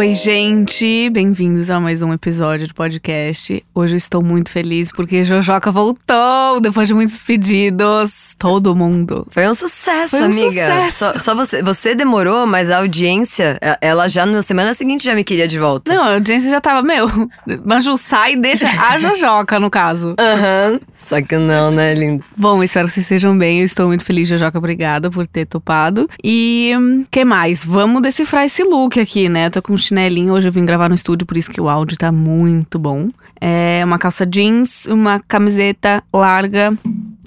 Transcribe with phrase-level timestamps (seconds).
[0.00, 1.10] Oi, gente!
[1.10, 3.62] Bem-vindos a mais um episódio do podcast.
[3.74, 8.34] Hoje eu estou muito feliz porque Jojoca voltou depois de muitos pedidos.
[8.38, 9.26] Todo mundo.
[9.30, 10.48] Foi um sucesso, Foi um amiga.
[10.88, 10.98] sucesso.
[11.12, 15.14] Só, só você, você demorou, mas a audiência, a- ela já na semana seguinte já
[15.14, 15.92] me queria de volta.
[15.94, 17.06] Não, a audiência já tava, meu,
[17.66, 20.14] Manju, sai e deixa a Jojoca, no caso.
[20.18, 20.80] Aham.
[20.98, 22.24] Só que não, né, lindo?
[22.34, 23.58] Bom, espero que vocês estejam bem.
[23.58, 24.56] Eu estou muito feliz, Jojoca.
[24.56, 26.08] Obrigada por ter topado.
[26.24, 27.62] E hum, que mais?
[27.62, 29.44] Vamos decifrar esse look aqui, né?
[29.48, 30.32] Eu tô com chinelinho.
[30.32, 33.10] Hoje eu vim gravar no estúdio, por isso que o áudio tá muito bom.
[33.40, 36.72] É uma calça jeans, uma camiseta larga.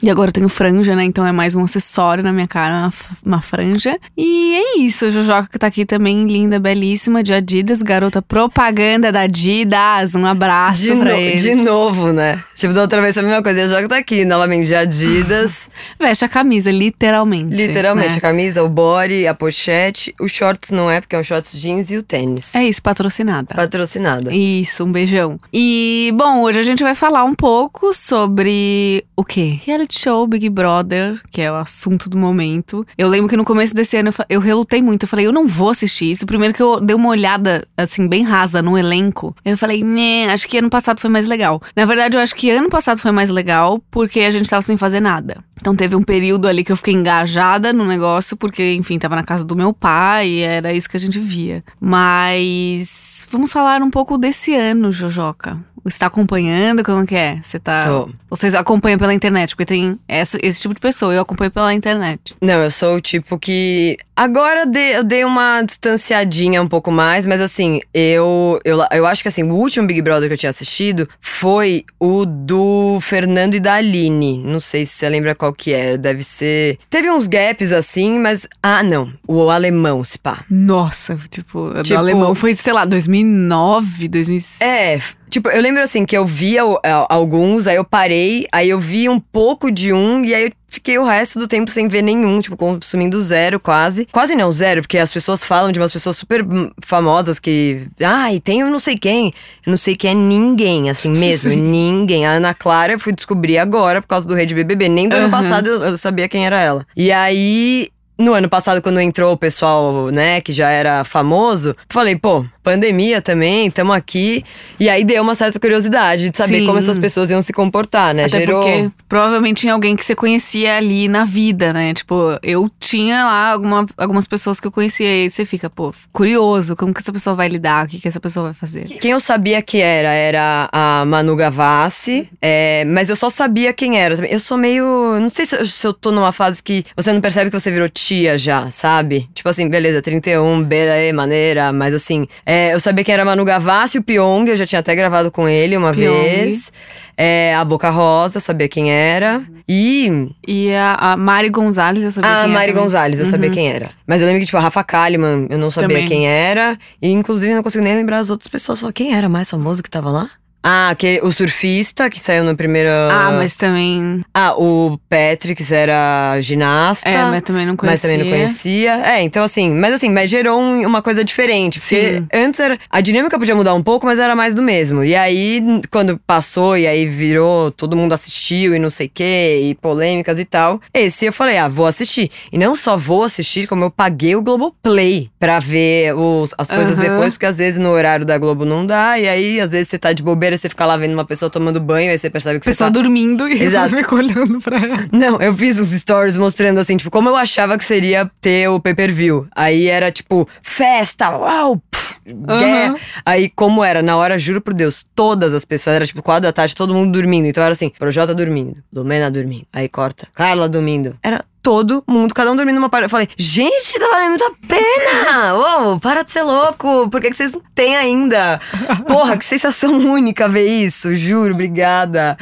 [0.03, 1.05] E agora eu tenho franja, né?
[1.05, 2.93] Então é mais um acessório na minha cara, uma,
[3.25, 3.97] uma franja.
[4.17, 9.13] E é isso, a Jojoca que tá aqui também, linda, belíssima, de Adidas, garota propaganda
[9.13, 10.13] da Adidas.
[10.13, 11.41] Um abraço De, pra no- eles.
[11.41, 12.43] de novo, né?
[12.57, 13.61] Tipo, da outra vez foi a mesma coisa.
[13.61, 15.69] Eu jogo tá aqui, novamente, de Adidas.
[15.97, 17.55] Veste a camisa, literalmente.
[17.55, 18.17] literalmente, né?
[18.17, 20.13] a camisa, o body, a pochete.
[20.19, 22.53] Os shorts não é, porque é um shorts jeans e o tênis.
[22.55, 23.55] É isso, patrocinada.
[23.55, 24.35] Patrocinada.
[24.35, 25.37] Isso, um beijão.
[25.53, 29.59] E, bom, hoje a gente vai falar um pouco sobre o quê?
[29.65, 32.85] Reality show, Big Brother, que é o assunto do momento.
[32.97, 35.03] Eu lembro que no começo desse ano eu relutei muito.
[35.03, 36.25] Eu falei, eu não vou assistir isso.
[36.25, 39.35] Primeiro que eu dei uma olhada, assim, bem rasa no elenco.
[39.43, 41.61] Eu falei, né, acho que ano passado foi mais legal.
[41.75, 44.77] Na verdade, eu acho que ano passado foi mais legal porque a gente tava sem
[44.77, 45.43] fazer nada.
[45.59, 49.23] Então teve um período ali que eu fiquei engajada no negócio, porque, enfim, tava na
[49.23, 51.63] casa do meu pai e era isso que a gente via.
[51.79, 55.57] Mas vamos falar um pouco desse ano, Jojoca.
[55.83, 56.83] Você tá acompanhando?
[56.83, 57.39] Como que é?
[57.43, 57.85] Você tá.
[57.85, 58.09] Tô.
[58.29, 62.35] Vocês acompanham pela internet, porque tem essa- esse tipo de pessoa, eu acompanho pela internet.
[62.39, 63.97] Não, eu sou o tipo que.
[64.15, 69.23] Agora de- eu dei uma distanciadinha um pouco mais, mas assim, eu, eu, eu acho
[69.23, 73.59] que assim, o último Big Brother que eu tinha assistido foi o do Fernando e
[73.59, 74.37] da Aline.
[74.45, 75.97] Não sei se você lembra qual que era.
[75.97, 76.77] Deve ser.
[76.91, 78.47] Teve uns gaps assim, mas.
[78.61, 79.11] Ah, não.
[79.27, 80.45] O alemão, se pá.
[80.47, 84.61] Nossa, tipo, a do Tipo- alemão foi, sei lá, 2009, 2006.
[84.61, 85.01] É,
[85.33, 86.61] tipo, eu lembro assim que eu via
[87.09, 90.97] alguns, aí eu parei, aí eu vi um pouco de um, e aí eu fiquei
[90.99, 94.05] o resto do tempo sem ver nenhum, tipo, consumindo zero quase.
[94.11, 97.87] Quase não, zero, porque as pessoas falam de umas pessoas super hum, famosas que.
[97.99, 99.33] Ai, tem eu não sei quem.
[99.65, 102.27] Eu não sei quem é ninguém, assim mesmo, ninguém.
[102.27, 104.87] A Ana Clara eu fui descobrir agora por causa do Rede BBB.
[104.87, 105.31] Nem do ano Aham.
[105.31, 106.85] passado eu, eu sabia quem era ela.
[106.95, 107.89] E aí.
[108.17, 113.21] No ano passado, quando entrou o pessoal, né, que já era famoso, falei, pô, pandemia
[113.21, 114.43] também, tamo aqui.
[114.79, 116.65] E aí deu uma certa curiosidade de saber Sim.
[116.65, 118.25] como essas pessoas iam se comportar, né?
[118.25, 118.63] Até Gerou.
[118.63, 121.93] porque provavelmente tinha alguém que você conhecia ali na vida, né?
[121.93, 126.75] Tipo, eu tinha lá alguma, algumas pessoas que eu conhecia e você fica, pô, curioso,
[126.75, 128.85] como que essa pessoa vai lidar, o que, que essa pessoa vai fazer.
[129.01, 133.99] Quem eu sabia que era era a Manu Gavassi, é, mas eu só sabia quem
[133.99, 134.15] era.
[134.25, 135.19] Eu sou meio.
[135.19, 137.69] Não sei se eu, se eu tô numa fase que você não percebe que você
[137.71, 139.29] virou tia já, sabe?
[139.33, 143.45] Tipo assim, beleza, 31, beleza, maneira, mas assim, é, eu sabia quem era a Manu
[143.45, 146.23] Gavassi, o Pyong, eu já tinha até gravado com ele uma Pyong.
[146.23, 146.71] vez.
[147.15, 149.41] É, a Boca Rosa, sabia quem era.
[149.69, 152.83] E E a, a Mari Gonzalez, eu sabia a quem era Mari também.
[152.83, 153.53] Gonzalez, eu sabia Uhum.
[153.53, 153.89] quem era.
[154.07, 156.07] Mas eu lembro que, tipo, a Rafa Kalimann, eu não sabia Também.
[156.07, 156.77] quem era.
[157.01, 158.79] E, inclusive, não consigo nem lembrar as outras pessoas.
[158.79, 160.29] Só quem era mais famoso que tava lá?
[160.63, 162.89] Ah, aquele, o surfista que saiu no primeiro.
[163.11, 164.23] Ah, mas também.
[164.33, 167.07] Ah, o Patrick, que era ginasta.
[167.09, 167.93] É, mas também não conhecia.
[167.93, 168.93] Mas também não conhecia.
[169.05, 171.79] É, então assim, mas assim, mas gerou um- uma coisa diferente.
[171.79, 172.27] Porque Sim.
[172.33, 172.77] antes era.
[172.89, 175.03] A dinâmica podia mudar um pouco, mas era mais do mesmo.
[175.03, 179.59] E aí, quando passou e aí virou, todo mundo assistiu e não sei o quê,
[179.69, 180.79] e polêmicas e tal.
[180.93, 182.31] Esse eu falei, ah, vou assistir.
[182.51, 186.97] E não só vou assistir, como eu paguei o Globoplay pra ver os- as coisas
[186.97, 187.09] Aham.
[187.09, 189.19] depois, porque às vezes no horário da Globo não dá.
[189.19, 191.79] E aí, às vezes, você tá de bobeira, você fica lá vendo uma pessoa tomando
[191.79, 192.99] banho, aí você percebe que você Pessoa tá.
[192.99, 193.89] dormindo e Exato.
[193.95, 195.07] fica olhando pra ela.
[195.11, 198.79] Não, eu fiz uns stories mostrando assim, tipo, como eu achava que seria ter o
[198.79, 199.47] pay-per-view.
[199.55, 202.95] Aí era tipo, festa, uau, pff, guerra.
[203.25, 206.53] Aí como era, na hora, juro por Deus, todas as pessoas, era tipo quatro da
[206.53, 207.47] tarde, todo mundo dormindo.
[207.47, 209.65] Então era assim, Projota dormindo, Lumena dormindo.
[209.71, 211.17] Aí corta, Carla dormindo.
[211.21, 213.05] Era todo mundo, cada um dormindo numa parte.
[213.05, 215.55] Eu falei, gente, tá valendo muito a pena!
[215.55, 217.09] Uou, para de ser louco!
[217.09, 218.59] Por que, que vocês não têm ainda?
[219.07, 222.37] Porra, que sensação única ver isso, juro, obrigada.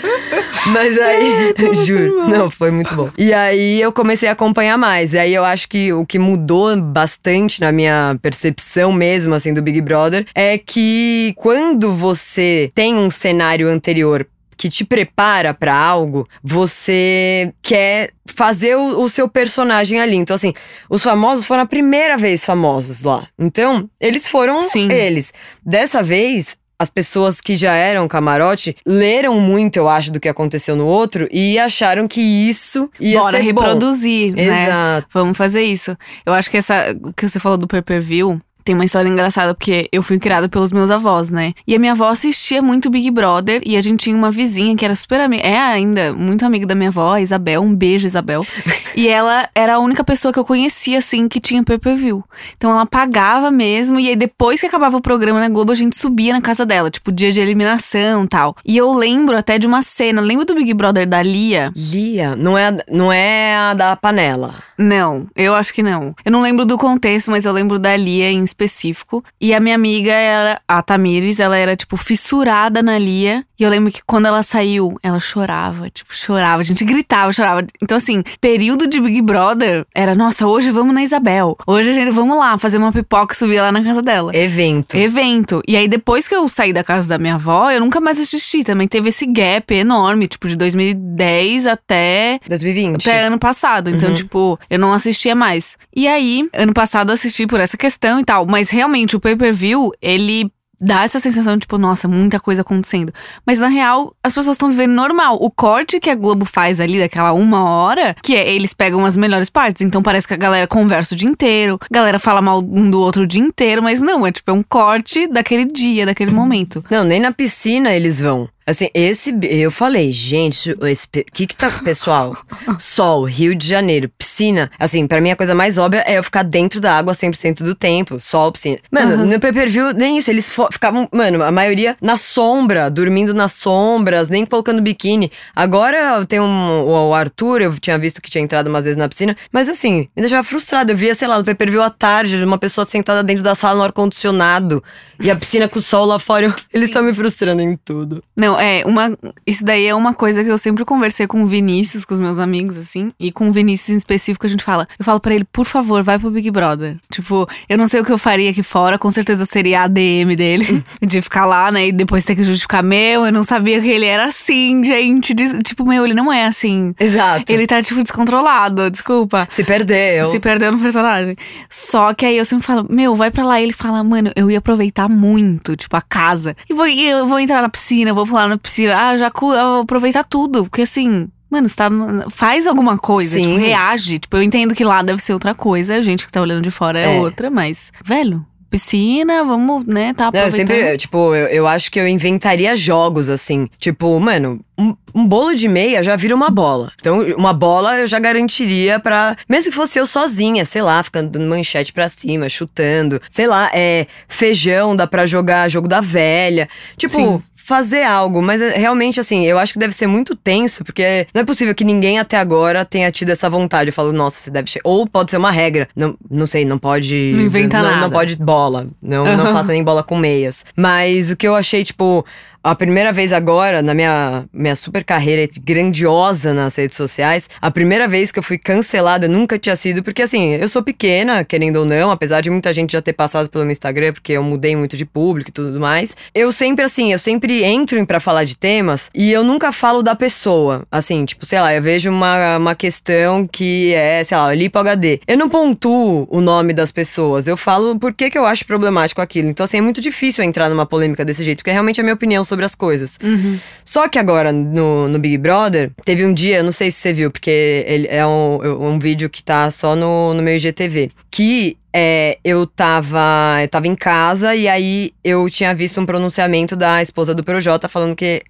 [0.73, 1.53] Mas aí,
[1.85, 3.09] juro, não, foi muito bom.
[3.15, 5.13] E aí eu comecei a acompanhar mais.
[5.13, 9.61] E aí eu acho que o que mudou bastante na minha percepção mesmo, assim, do
[9.61, 14.25] Big Brother, é que quando você tem um cenário anterior
[14.61, 20.15] que te prepara pra algo, você quer fazer o, o seu personagem ali.
[20.15, 20.53] Então, assim,
[20.87, 23.27] os famosos foram a primeira vez famosos lá.
[23.39, 24.87] Então, eles foram Sim.
[24.91, 25.33] eles.
[25.65, 30.75] Dessa vez, as pessoas que já eram camarote leram muito, eu acho, do que aconteceu
[30.75, 33.61] no outro e acharam que isso ia Bora ser bom.
[33.61, 34.65] reproduzir, né?
[34.65, 35.07] Exato.
[35.11, 35.97] Vamos fazer isso.
[36.23, 40.03] Eu acho que essa que você falou do pay-per-view tem uma história engraçada, porque eu
[40.03, 41.53] fui criada pelos meus avós, né?
[41.65, 44.85] E a minha avó assistia muito Big Brother e a gente tinha uma vizinha que
[44.85, 45.43] era super amiga.
[45.43, 47.61] É ainda muito amiga da minha avó, a Isabel.
[47.61, 48.45] Um beijo, Isabel.
[48.95, 52.23] e ela era a única pessoa que eu conhecia, assim, que tinha pay-per-view.
[52.57, 53.99] Então ela pagava mesmo.
[53.99, 56.89] E aí depois que acabava o programa na Globo, a gente subia na casa dela,
[56.89, 58.55] tipo, dia de eliminação tal.
[58.65, 60.21] E eu lembro até de uma cena.
[60.21, 61.71] Lembro do Big Brother da Lia?
[61.75, 64.55] Lia, não é, não é a da panela.
[64.77, 66.15] Não, eu acho que não.
[66.25, 69.23] Eu não lembro do contexto, mas eu lembro da Lia em específico.
[69.39, 73.43] E a minha amiga era a Tamires, ela era tipo fissurada na Lia.
[73.59, 76.61] E eu lembro que quando ela saiu, ela chorava, tipo, chorava.
[76.61, 77.65] A gente gritava, chorava.
[77.81, 81.55] Então, assim, período de Big Brother era, nossa, hoje vamos na Isabel.
[81.67, 84.35] Hoje a gente vamos lá fazer uma pipoca e subir lá na casa dela.
[84.35, 84.95] Evento.
[84.95, 85.61] Evento.
[85.67, 88.63] E aí, depois que eu saí da casa da minha avó, eu nunca mais assisti.
[88.63, 93.07] Também teve esse gap enorme, tipo, de 2010 até 2020.
[93.09, 93.89] até ano passado.
[93.91, 94.15] Então, Uhum.
[94.15, 95.77] tipo, eu não assistia mais.
[95.95, 98.40] E aí, ano passado eu assisti por essa questão e tal.
[98.45, 100.51] Mas realmente, o pay-per-view, ele
[100.81, 103.13] dá essa sensação de, tipo, nossa, muita coisa acontecendo.
[103.45, 105.37] Mas na real, as pessoas estão vivendo normal.
[105.39, 109.15] O corte que a Globo faz ali, daquela uma hora, que é eles pegam as
[109.15, 109.83] melhores partes.
[109.83, 112.99] Então parece que a galera conversa o dia inteiro, a galera fala mal um do
[112.99, 116.83] outro o dia inteiro, mas não, é tipo, é um corte daquele dia, daquele momento.
[116.89, 118.49] Não, nem na piscina eles vão.
[118.65, 119.33] Assim, esse.
[119.43, 120.75] Eu falei, gente,
[121.11, 121.71] pe- que que tá.
[121.83, 122.37] Pessoal,
[122.79, 124.69] sol, Rio de Janeiro, piscina.
[124.79, 127.73] Assim, pra mim a coisa mais óbvia é eu ficar dentro da água 100% do
[127.75, 128.19] tempo.
[128.19, 128.77] Sol, piscina.
[128.91, 130.29] Mano, no pay per view, nem isso.
[130.29, 135.31] Eles ficavam, mano, a maioria na sombra, dormindo nas sombras, nem colocando biquíni.
[135.55, 136.81] Agora tem um.
[136.81, 139.35] O o Arthur, eu tinha visto que tinha entrado umas vezes na piscina.
[139.51, 140.91] Mas assim, me deixava frustrada.
[140.93, 143.55] Eu via, sei lá, no pay per view à tarde, uma pessoa sentada dentro da
[143.55, 144.83] sala no ar-condicionado.
[145.19, 146.45] E a piscina com o sol lá fora.
[146.47, 148.23] eu- Eles estão me frustrando em tudo.
[148.35, 149.17] Não, é uma.
[149.45, 152.39] Isso daí é uma coisa que eu sempre conversei com o Vinícius, com os meus
[152.39, 153.11] amigos, assim.
[153.19, 154.87] E com o Vinícius em específico, a gente fala.
[154.97, 156.97] Eu falo pra ele, por favor, vai pro Big Brother.
[157.11, 159.83] Tipo, eu não sei o que eu faria aqui fora, com certeza eu seria a
[159.83, 160.83] ADM dele.
[161.01, 161.87] de ficar lá, né?
[161.87, 165.33] E depois ter que justificar, meu, eu não sabia que ele era assim, gente.
[165.63, 166.93] Tipo, meu, ele não é assim.
[166.99, 167.51] Exato.
[167.51, 169.47] Ele tá, tipo, descontrolado, desculpa.
[169.49, 170.27] se perdeu.
[170.27, 171.35] Se perdeu no personagem.
[171.69, 173.59] Só que aí eu sempre falo, meu, vai pra lá.
[173.59, 176.55] E ele fala, mano, eu ia aproveitar muito, tipo, a casa.
[176.69, 178.95] E vou, eu vou entrar na piscina, vou pular na piscina.
[178.97, 180.63] Ah, já eu aproveitar tudo.
[180.65, 181.27] Porque assim.
[181.49, 181.89] Mano, você tá.
[182.29, 183.43] Faz alguma coisa, Sim.
[183.43, 184.19] tipo, reage.
[184.19, 186.71] Tipo, eu entendo que lá deve ser outra coisa, a gente que tá olhando de
[186.71, 187.19] fora é, É.
[187.19, 187.91] outra, mas.
[188.05, 190.77] Velho, piscina, vamos, né, tá Não, eu aproveitando.
[190.77, 193.67] sempre, tipo, eu, eu acho que eu inventaria jogos assim.
[193.77, 196.89] Tipo, mano, um, um bolo de meia já vira uma bola.
[197.01, 199.35] Então, uma bola eu já garantiria pra.
[199.49, 203.21] Mesmo que fosse eu sozinha, sei lá, ficando dando manchete pra cima, chutando.
[203.29, 204.07] Sei lá, é.
[204.27, 206.69] Feijão, dá pra jogar jogo da velha.
[206.97, 207.17] Tipo.
[207.17, 207.43] Sim.
[207.63, 211.41] Fazer algo, mas é, realmente assim, eu acho que deve ser muito tenso, porque não
[211.41, 213.89] é possível que ninguém até agora tenha tido essa vontade.
[213.89, 214.71] Eu falo, nossa, você deve.
[214.83, 215.87] Ou pode ser uma regra.
[215.95, 217.33] Não, não sei, não pode.
[217.35, 218.01] Não inventa não, nada.
[218.01, 218.87] Não pode bola.
[219.01, 219.53] Não, não Aham.
[219.53, 220.65] faça nem bola com meias.
[220.75, 222.25] Mas o que eu achei, tipo,
[222.63, 228.07] a primeira vez agora, na minha, minha super carreira grandiosa nas redes sociais, a primeira
[228.07, 231.85] vez que eu fui cancelada nunca tinha sido, porque assim, eu sou pequena, querendo ou
[231.85, 234.95] não, apesar de muita gente já ter passado pelo meu Instagram, porque eu mudei muito
[234.95, 236.15] de público e tudo mais.
[236.35, 240.03] Eu sempre, assim, eu sempre entro em pra falar de temas e eu nunca falo
[240.03, 240.83] da pessoa.
[240.91, 245.19] Assim, tipo, sei lá, eu vejo uma, uma questão que é, sei lá, lipo HD.
[245.27, 249.21] Eu não pontuo o nome das pessoas, eu falo por que, que eu acho problemático
[249.21, 249.49] aquilo.
[249.49, 252.13] Então, assim, é muito difícil entrar numa polêmica desse jeito, porque é realmente a minha
[252.13, 253.17] opinião sobre as coisas.
[253.23, 253.57] Uhum.
[253.85, 257.31] Só que agora, no, no Big Brother, teve um dia, não sei se você viu,
[257.31, 262.37] porque ele é um, um vídeo que tá só no, no meu IGTV, que é,
[262.43, 263.19] eu tava.
[263.61, 267.89] Eu tava em casa e aí eu tinha visto um pronunciamento da esposa do Projota
[267.89, 268.43] falando que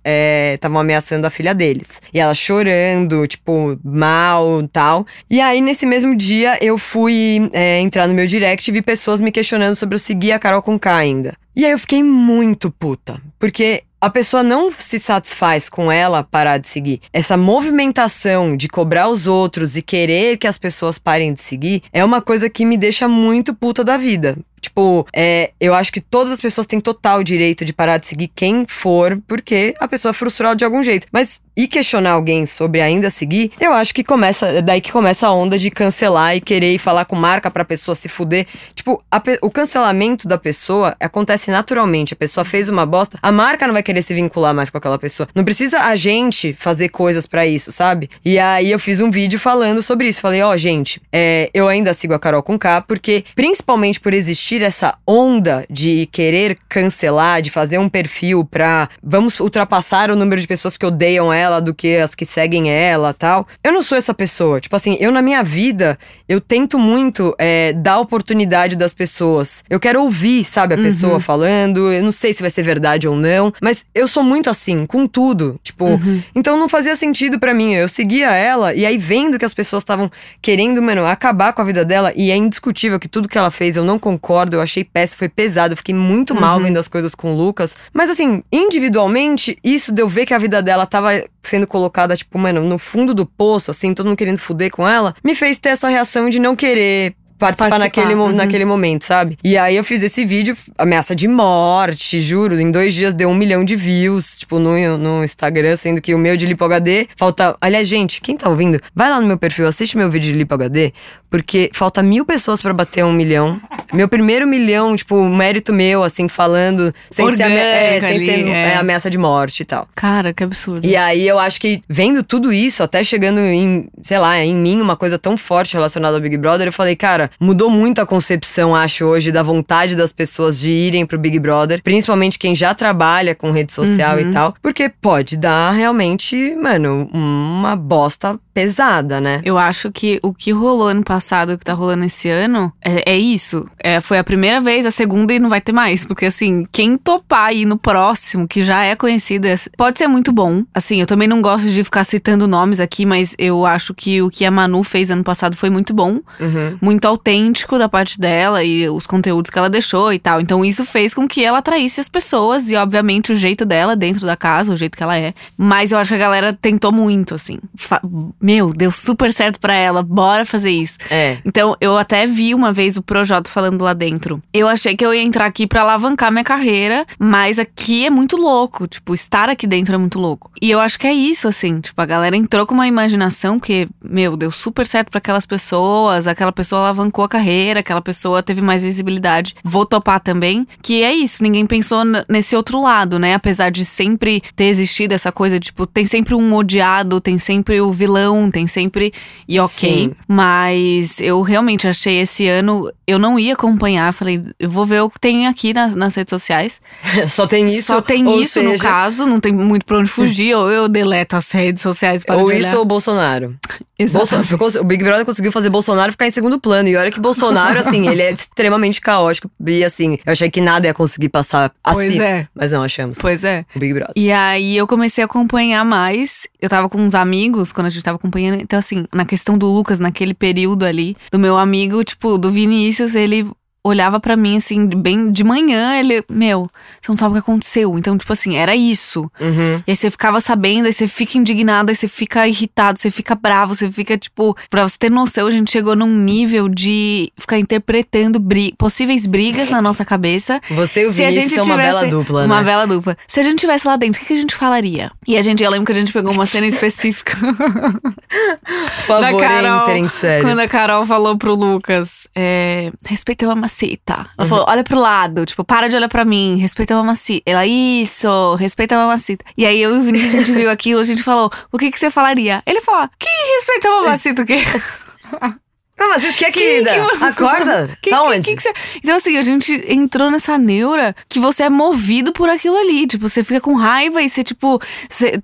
[0.53, 2.01] estavam ameaçando a filha deles.
[2.13, 5.05] E ela chorando, tipo, mal tal.
[5.29, 9.19] E aí, nesse mesmo dia, eu fui é, entrar no meu direct e vi pessoas
[9.19, 11.33] me questionando sobre eu seguir a Carol com K ainda.
[11.55, 13.21] E aí eu fiquei muito puta.
[13.39, 17.01] Porque a pessoa não se satisfaz com ela parar de seguir.
[17.13, 22.03] Essa movimentação de cobrar os outros e querer que as pessoas parem de seguir é
[22.03, 24.35] uma coisa que me deixa muito puta da vida.
[24.59, 28.31] Tipo, é, eu acho que todas as pessoas têm total direito de parar de seguir
[28.33, 31.07] quem for, porque a pessoa é frustrada de algum jeito.
[31.11, 35.27] Mas e questionar alguém sobre ainda seguir, eu acho que começa, é daí que começa
[35.27, 38.45] a onda de cancelar e querer ir falar com marca pra pessoa se fuder.
[38.73, 42.13] Tipo, a o cancelamento da pessoa acontece naturalmente.
[42.13, 44.97] A pessoa fez uma bosta, a marca não vai querer se vincular mais com aquela
[44.97, 45.27] pessoa.
[45.35, 48.09] Não precisa a gente fazer coisas pra isso, sabe?
[48.25, 50.21] E aí eu fiz um vídeo falando sobre isso.
[50.21, 54.61] Falei, ó, gente, é, eu ainda sigo a Carol com K, porque principalmente por existir
[54.61, 60.47] essa onda de querer cancelar, de fazer um perfil pra vamos ultrapassar o número de
[60.47, 63.47] pessoas que odeiam ela do que as que seguem ela tal.
[63.63, 64.61] Eu não sou essa pessoa.
[64.61, 69.63] Tipo assim, eu na minha vida, eu tento muito é, dar oportunidade das pessoas.
[69.69, 71.91] Eu quero ouvir, sabe, a pessoa falando.
[71.91, 75.07] Eu não sei se vai ser verdade ou não, mas eu sou muito assim, com
[75.07, 75.59] tudo.
[75.63, 75.99] Tipo,
[76.35, 77.73] então não fazia sentido pra mim.
[77.73, 81.65] Eu seguia ela e aí vendo que as pessoas estavam querendo, mano, acabar com a
[81.65, 82.11] vida dela.
[82.15, 85.29] E é indiscutível que tudo que ela fez eu não concordo, eu achei péssimo, foi
[85.29, 87.75] pesado, eu fiquei muito mal vendo as coisas com o Lucas.
[87.93, 92.37] Mas assim, individualmente, isso de eu ver que a vida dela tava sendo colocada, tipo,
[92.37, 95.69] mano, no fundo do poço, assim, todo mundo querendo fuder com ela, me fez ter
[95.69, 97.15] essa reação de não querer.
[97.37, 98.31] Participar, Participar, naquele, uhum.
[98.31, 99.35] naquele momento, sabe?
[99.43, 102.61] E aí eu fiz esse vídeo, ameaça de morte, juro.
[102.61, 106.19] Em dois dias deu um milhão de views, tipo, no, no Instagram, sendo que o
[106.19, 107.57] meu de Lipo HD falta.
[107.59, 110.53] Aliás, gente, quem tá ouvindo, vai lá no meu perfil, assiste meu vídeo de Lipo
[110.53, 110.93] HD,
[111.31, 113.59] porque falta mil pessoas pra bater um milhão.
[113.93, 118.73] Meu primeiro milhão, tipo, mérito meu, assim, falando, sem ser, é, sem ser ali, é.
[118.73, 119.87] é, ameaça de morte e tal.
[119.95, 120.85] Cara, que absurdo.
[120.85, 124.81] E aí eu acho que vendo tudo isso, até chegando em, sei lá, em mim,
[124.81, 128.75] uma coisa tão forte relacionada ao Big Brother, eu falei, cara, mudou muito a concepção,
[128.75, 133.33] acho, hoje, da vontade das pessoas de irem pro Big Brother, principalmente quem já trabalha
[133.33, 139.41] com rede social e tal, porque pode dar realmente, mano, uma bosta pesada, né?
[139.45, 141.20] Eu acho que o que rolou ano passado
[141.51, 143.69] e o que tá rolando esse ano é, é isso.
[143.79, 146.03] É, foi a primeira vez, a segunda e não vai ter mais.
[146.05, 150.31] Porque, assim, quem topar ir no próximo, que já é conhecido, é- pode ser muito
[150.31, 150.63] bom.
[150.73, 154.29] Assim, eu também não gosto de ficar citando nomes aqui, mas eu acho que o
[154.29, 156.19] que a Manu fez ano passado foi muito bom.
[156.39, 156.77] Uhum.
[156.81, 160.41] Muito autêntico da parte dela e os conteúdos que ela deixou e tal.
[160.41, 164.25] Então, isso fez com que ela atraísse as pessoas e, obviamente, o jeito dela dentro
[164.25, 165.33] da casa, o jeito que ela é.
[165.57, 167.59] Mas eu acho que a galera tentou muito, assim.
[167.75, 168.01] Fa-
[168.41, 170.97] Meu, deu super certo pra ela, bora fazer isso.
[171.11, 171.39] É.
[171.43, 174.41] Então, eu até vi uma vez o Projota falando lá dentro.
[174.53, 178.37] Eu achei que eu ia entrar aqui pra alavancar minha carreira, mas aqui é muito
[178.37, 178.87] louco.
[178.87, 180.49] Tipo, estar aqui dentro é muito louco.
[180.61, 181.81] E eu acho que é isso, assim.
[181.81, 186.27] Tipo, a galera entrou com uma imaginação que, meu, deu super certo pra aquelas pessoas,
[186.27, 189.53] aquela pessoa alavancou a carreira, aquela pessoa teve mais visibilidade.
[189.65, 190.65] Vou topar também.
[190.81, 193.33] Que é isso, ninguém pensou nesse outro lado, né?
[193.33, 197.91] Apesar de sempre ter existido essa coisa, tipo, tem sempre um odiado, tem sempre o
[197.91, 199.11] vilão, tem sempre.
[199.45, 199.71] E ok.
[199.89, 200.11] Sim.
[200.25, 204.13] Mas eu realmente achei esse ano, eu não ia acompanhar.
[204.13, 206.81] Falei, eu vou ver o que tem aqui nas, nas redes sociais.
[207.29, 207.87] Só tem isso.
[207.87, 211.35] Só tem isso no seja, caso, não tem muito pra onde fugir, ou eu deleto
[211.35, 213.55] as redes sociais para Ou isso ou Bolsonaro.
[213.97, 214.55] Exatamente.
[214.57, 216.89] Bolso- O Big Brother conseguiu fazer Bolsonaro ficar em segundo plano.
[216.89, 219.49] E olha que Bolsonaro, assim, ele é extremamente caótico.
[219.63, 221.95] E assim, eu achei que nada ia conseguir passar assim.
[221.99, 222.47] Pois é.
[222.55, 223.19] Mas não, achamos.
[223.21, 223.63] Pois é.
[223.75, 224.13] O Big Brother.
[224.15, 226.47] E aí eu comecei a acompanhar mais.
[226.59, 228.59] Eu tava com uns amigos quando a gente tava acompanhando.
[228.59, 233.15] Então, assim, na questão do Lucas, naquele período ali, do meu amigo, tipo, do Vinícius,
[233.15, 233.49] ele
[233.83, 236.69] olhava pra mim, assim, bem de manhã, ele, meu,
[237.01, 237.97] você não sabe o que aconteceu.
[237.97, 239.29] Então, tipo assim, era isso.
[239.39, 239.81] Uhum.
[239.87, 243.33] E aí você ficava sabendo, aí você fica indignado, aí você fica irritado, você fica
[243.35, 244.55] bravo, você fica, tipo.
[244.69, 249.69] Pra você ter noção, a gente chegou num nível de ficar interpretando bri possíveis brigas
[249.69, 250.61] na nossa cabeça.
[250.69, 252.63] Você e o Se a Vinícius gente são uma bela dupla, uma né?
[252.63, 253.17] bela dupla.
[253.27, 255.11] Se a gente tivesse lá dentro, o que, que a gente falaria?
[255.27, 257.35] E a gente, eu lembro que a gente pegou uma cena específica.
[257.35, 260.45] Por favor, da Carol, entrem sério.
[260.45, 264.17] Quando a Carol falou pro Lucas, é, respeita a mamacita.
[264.17, 264.25] Uhum.
[264.37, 267.49] Ela falou, olha pro lado, tipo, para de olhar pra mim, respeita a mamacita.
[267.49, 269.45] Ela, isso, respeita a mamacita.
[269.57, 271.89] E aí eu e o Vinícius, a gente viu aquilo, a gente falou, o que
[271.89, 272.61] que você falaria?
[272.65, 274.59] Ele falou, que respeita a mamacita o quê?
[276.09, 276.89] Mas o que é, querida?
[276.91, 277.89] que- Acorda.
[278.01, 278.41] Que- tá que- onde?
[278.47, 282.49] que que você- Então, assim, a gente entrou nessa neura que você é movido por
[282.49, 283.07] aquilo ali.
[283.07, 284.79] Tipo, você fica com raiva e você, tipo,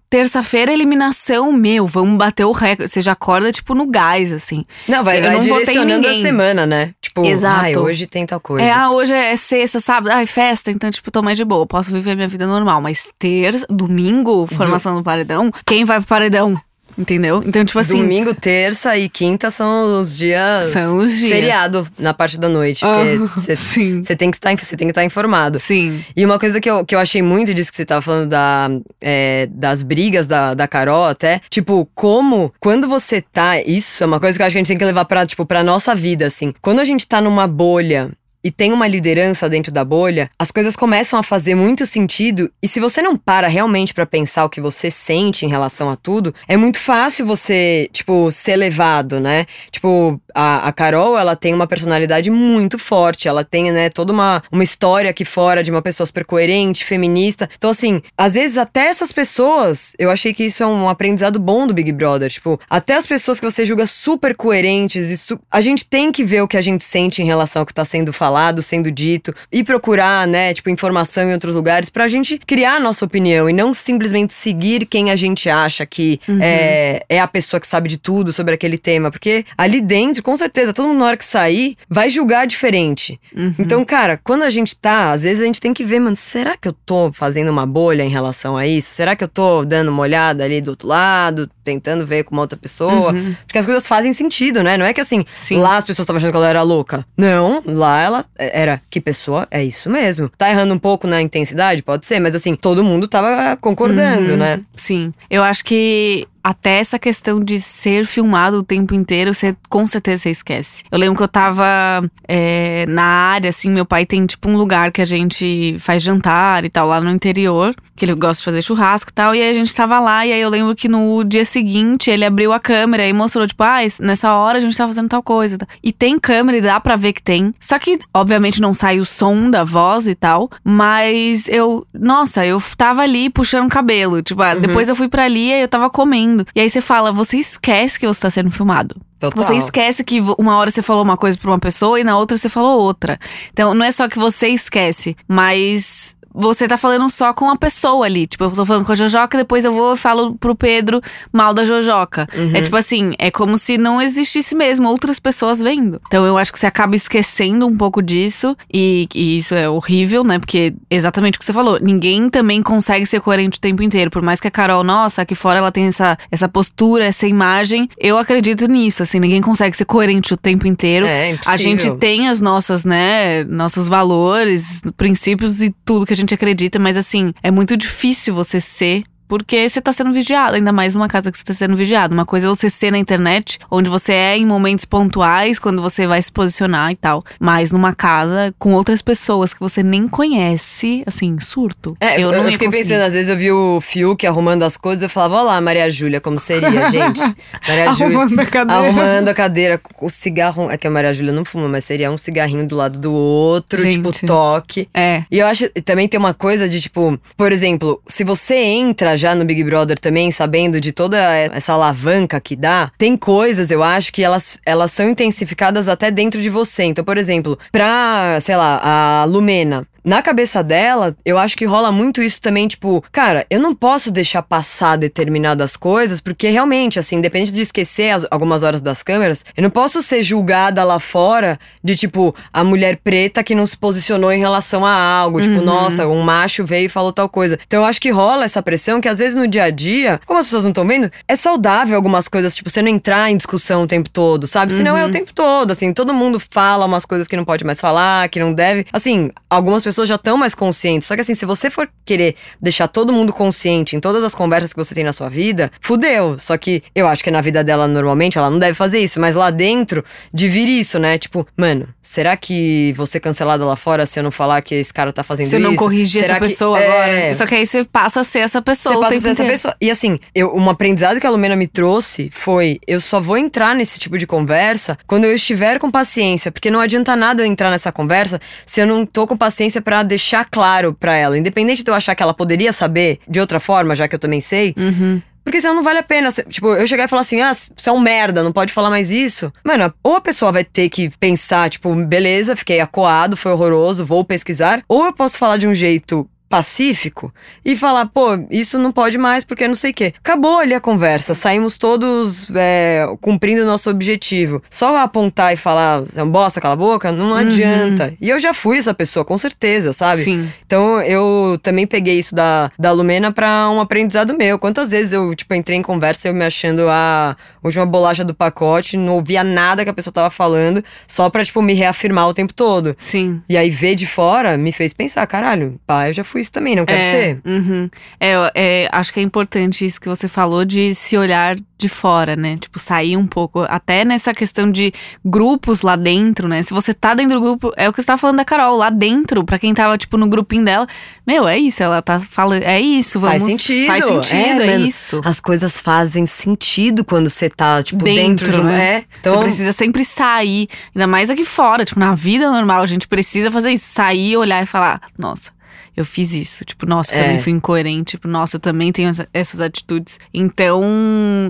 [0.10, 2.92] terça-feira, eliminação, meu, vamos bater o recorde.
[2.92, 4.66] Você já acorda, tipo, no gás, assim.
[4.88, 6.94] Não, vai, vai não direcionando a semana, né?
[7.02, 7.60] Tipo, Exato.
[7.66, 8.66] ai, hoje tem tal coisa.
[8.66, 11.92] É, ah, hoje é sexta, sábado, ai, festa, então, tipo, tô mais de boa, posso
[11.92, 12.82] viver minha vida normal.
[12.82, 16.60] Mas terça, domingo, formação do paredão, quem vai pro paredão?
[16.98, 17.44] Entendeu?
[17.46, 18.02] Então, tipo assim.
[18.02, 20.66] Domingo, terça e quinta são os dias.
[20.68, 21.32] São os dias.
[21.32, 22.84] Feriado na parte da noite.
[22.84, 24.02] Porque sim.
[24.02, 25.60] você tem que estar você tem que estar informado.
[25.60, 26.04] Sim.
[26.16, 28.70] E uma coisa que eu, que eu achei muito disso que você tava falando da,
[29.00, 33.62] é, das brigas da, da Carol até, tipo, como quando você tá.
[33.62, 35.46] Isso é uma coisa que eu acho que a gente tem que levar pra, tipo,
[35.46, 36.54] pra nossa vida, assim.
[36.62, 38.12] Quando a gente tá numa bolha
[38.44, 42.52] e tem uma liderança dentro da bolha, as coisas começam a fazer muito sentido.
[42.62, 45.96] E se você não para realmente para pensar o que você sente em relação a
[45.96, 49.46] tudo, é muito fácil você, tipo, ser levado, né?
[49.70, 53.28] Tipo, a, a Carol, ela tem uma personalidade muito forte.
[53.28, 57.50] Ela tem, né, toda uma, uma história aqui fora de uma pessoa super coerente, feminista.
[57.58, 61.68] Então, assim, às vezes até essas pessoas, eu achei que isso é um aprendizado bom
[61.68, 62.30] do Big Brother.
[62.30, 66.42] Tipo, até as pessoas que você julga super coerentes su a gente tem que ver
[66.42, 68.27] o que a gente sente em relação ao que tá sendo falado,
[68.62, 73.06] sendo dito e procurar, né, tipo, informação em outros lugares pra gente criar a nossa
[73.06, 76.40] opinião e não simplesmente seguir quem a gente acha que uhum.
[76.42, 79.12] é, é a pessoa que sabe de tudo sobre aquele tema.
[79.12, 83.20] Porque ali dentro, com certeza, todo mundo na hora que sair vai julgar diferente.
[83.36, 83.54] Uhum.
[83.60, 86.58] Então, cara, quando a gente tá, às vezes a gente tem que ver, mano, será
[86.58, 88.92] que eu tô fazendo uma bolha em relação a isso?
[88.92, 92.42] Será que eu tô dando uma olhada ali do outro lado, tentando ver com uma
[92.42, 93.12] outra pessoa?
[93.12, 93.36] Uhum.
[93.46, 94.78] Porque as coisas fazem sentido, né?
[94.78, 95.58] Não é que assim, Sim.
[95.58, 97.06] lá as pessoas estavam achando que ela era louca.
[97.18, 100.30] Não, lá ela era, que pessoa é isso mesmo.
[100.38, 101.84] Tá errando um pouco na intensidade?
[101.84, 104.38] Pode ser, mas assim, todo mundo tava concordando, uhum.
[104.38, 104.62] né?
[104.78, 105.14] Sim.
[105.30, 110.24] Eu acho que até essa questão de ser filmado o tempo inteiro, você com certeza
[110.24, 110.82] você esquece.
[110.90, 114.94] Eu lembro que eu tava é, na área, assim, meu pai tem tipo um lugar
[114.94, 118.62] que a gente faz jantar e tal, lá no interior, que ele gosta de fazer
[118.62, 121.22] churrasco e tal, e aí a gente tava lá, e aí eu lembro que no
[121.26, 124.88] dia seguinte ele abriu a câmera e mostrou, tipo, ah, nessa hora a gente tá
[124.88, 125.58] fazendo tal coisa.
[125.84, 127.54] E tem câmera e dá pra ver que tem.
[127.60, 132.62] Só que, obviamente, não sai o som da voz e tal, mas eu, nossa, eu
[132.78, 134.62] tava ali puxando cabelo, tipo, ah, uhum.
[134.62, 138.00] depois eu fui pra ali e eu tava comendo E aí você fala, você esquece
[138.00, 138.96] que você tá sendo filmado.
[139.20, 139.44] Total.
[139.44, 142.38] Você esquece que uma hora você falou uma coisa pra uma pessoa e na outra
[142.38, 143.18] você falou outra.
[143.52, 148.06] Então não é só que você esquece, mas você tá falando só com a pessoa
[148.06, 148.28] ali.
[148.28, 151.02] Tipo, eu tô falando com a Jojoca, depois eu vou e falo pro Pedro
[151.34, 152.28] mal da Jojoca.
[152.36, 152.52] Uhum.
[152.54, 156.00] É tipo assim, é como se não existisse mesmo outras pessoas vendo.
[156.08, 158.56] Então eu acho que você acaba esquecendo um pouco disso.
[158.72, 160.38] E, e isso é horrível, né?
[160.38, 161.80] Porque exatamente o que você falou.
[161.82, 164.12] Ninguém também consegue ser coerente o tempo inteiro.
[164.12, 167.90] Por mais que a Carol, nossa, aqui fora ela tem essa, essa postura, essa imagem.
[167.98, 169.20] Eu acredito nisso, assim.
[169.20, 171.06] Ninguém consegue ser coerente o tempo inteiro.
[171.06, 173.44] É, a gente tem as nossas, né?
[173.46, 178.36] Nossos valores, princípios e tudo que a gente gente acredita, mas assim, é muito difícil
[178.36, 181.76] você ser porque você tá sendo vigiado, ainda mais numa casa que você tá sendo
[181.76, 182.14] vigiado.
[182.14, 186.08] Uma coisa é você ser na internet, onde você é em momentos pontuais, quando você
[186.08, 187.22] vai se posicionar e tal.
[187.40, 191.96] Mas numa casa com outras pessoas que você nem conhece, assim, surto.
[192.00, 192.84] É, eu, eu, eu fiquei conseguir.
[192.84, 195.90] pensando, às vezes eu vi o Fiuk arrumando as coisas, eu falava, olha lá, Maria
[195.90, 197.20] Júlia, como seria, gente?
[197.68, 198.18] Maria Júlia.
[198.18, 198.82] arrumando a cadeira.
[198.82, 199.82] Arrumando a cadeira.
[200.02, 200.72] O cigarro.
[200.72, 203.82] É que a Maria Júlia não fuma, mas seria um cigarrinho do lado do outro,
[203.82, 203.96] gente.
[203.96, 204.88] tipo, toque.
[204.94, 205.24] É.
[205.30, 205.70] E eu acho.
[205.84, 210.00] Também tem uma coisa de, tipo, por exemplo, se você entra já no Big Brother
[210.00, 214.92] também, sabendo de toda essa alavanca que dá, tem coisas, eu acho, que elas, elas
[214.92, 216.84] são intensificadas até dentro de você.
[216.84, 221.92] Então, por exemplo, pra, sei lá, a Lumena na cabeça dela, eu acho que rola
[221.92, 227.18] muito isso também, tipo, cara, eu não posso deixar passar determinadas coisas, porque realmente, assim,
[227.18, 231.60] independente de esquecer as, algumas horas das câmeras, eu não posso ser julgada lá fora
[231.84, 235.42] de, tipo, a mulher preta que não se posicionou em relação a algo.
[235.42, 235.66] Tipo, uhum.
[235.66, 237.60] nossa, um macho veio e falou tal coisa.
[237.68, 240.40] Então eu acho que rola essa pressão que às vezes no dia a dia, como
[240.40, 243.84] as pessoas não estão vendo, é saudável algumas coisas, tipo, você não entrar em discussão
[243.84, 244.72] o tempo todo, sabe?
[244.72, 244.78] Uhum.
[244.78, 245.12] Senão é o uhum.
[245.12, 248.54] tempo todo, assim, todo mundo fala umas coisas que não pode mais falar, que não
[248.54, 248.86] deve.
[248.94, 251.08] Assim, algumas pessoas pessoas já estão mais conscientes.
[251.08, 254.72] Só que assim, se você for querer deixar todo mundo consciente em todas as conversas
[254.72, 256.38] que você tem na sua vida, fudeu.
[256.40, 259.20] Só que eu acho que na vida dela, normalmente, ela não deve fazer isso.
[259.20, 261.18] Mas lá dentro, de vir isso, né?
[261.18, 265.12] Tipo, mano, será que você cancelada lá fora se eu não falar que esse cara
[265.12, 265.56] tá fazendo isso?
[265.56, 266.52] Se eu não corrigir será essa que...
[266.52, 266.88] pessoa é...
[266.88, 267.34] agora.
[267.34, 268.96] Só que aí você passa a ser essa pessoa.
[268.96, 269.76] Você passa a ser essa pessoa.
[269.82, 273.76] E assim, eu, um aprendizado que a Lumena me trouxe foi: eu só vou entrar
[273.76, 276.52] nesse tipo de conversa quando eu estiver com paciência.
[276.52, 280.04] Porque não adianta nada eu entrar nessa conversa se eu não tô com paciência para
[280.04, 283.96] deixar claro para ela, independente de eu achar que ela poderia saber de outra forma,
[283.96, 284.76] já que eu também sei.
[284.76, 285.22] Uhum.
[285.46, 286.30] Porque senão não vale a pena.
[286.30, 289.12] Tipo, eu chegar e falar assim, ah, você é um merda, não pode falar mais
[289.12, 289.50] isso.
[289.64, 294.26] Mano, ou a pessoa vai ter que pensar, tipo, beleza, fiquei acuado, foi horroroso, vou
[294.26, 294.84] pesquisar.
[294.90, 297.34] Ou eu posso falar de um jeito pacífico
[297.64, 300.14] e falar, pô, isso não pode mais porque não sei o quê.
[300.20, 304.62] Acabou ali a conversa, saímos todos é, cumprindo o nosso objetivo.
[304.70, 307.36] Só apontar e falar, é um bosta, cala a boca, não uhum.
[307.36, 308.14] adianta.
[308.20, 310.24] E eu já fui essa pessoa, com certeza, sabe?
[310.24, 310.50] Sim.
[310.66, 314.58] Então eu também peguei isso da, da Lumena pra um aprendizado meu.
[314.60, 318.98] Quantas vezes eu, tipo, entrei em conversa eu me achando a última bolacha do pacote,
[318.98, 322.54] não ouvia nada que a pessoa tava falando, só pra, tipo, me reafirmar o tempo
[322.54, 322.96] todo.
[322.98, 323.42] Sim.
[323.48, 326.52] E aí ver de fora me fez pensar, caralho, pá, eu já fui tipo isso
[326.52, 327.42] também, não quero é, ser.
[327.46, 327.90] uhum.
[328.20, 332.36] É, é, acho que é importante isso que você falou de se olhar de fora,
[332.36, 332.58] né?
[332.58, 333.62] Tipo, sair um pouco.
[333.70, 334.92] Até nessa questão de
[335.24, 336.64] grupos lá dentro, né?
[336.64, 338.90] Se você tá dentro do grupo, é o que você tá falando da Carol, lá
[338.90, 340.88] dentro, pra quem tava, tipo, no grupinho dela.
[341.26, 342.64] Meu, é isso, ela tá falando.
[342.64, 343.44] É isso, vamos.
[343.44, 343.88] Faz sentido.
[343.88, 344.88] Faz sentido, é, mano.
[344.88, 345.22] isso.
[345.24, 348.64] As coisas fazem sentido quando você tá, tipo, dentro, Dentro, de um.
[348.64, 348.96] né?
[348.96, 349.04] É.
[349.20, 351.86] Então, Você precisa sempre sair, ainda mais aqui fora.
[351.86, 353.86] Tipo, na vida normal, a gente precisa fazer isso.
[353.88, 355.57] Sair, olhar e falar, nossa.
[355.98, 356.64] Eu fiz isso.
[356.64, 357.24] Tipo, nossa, eu É.
[357.24, 358.12] também fui incoerente.
[358.12, 360.20] Tipo, nossa, eu também tenho essa- essas atitudes.
[360.32, 360.84] Então,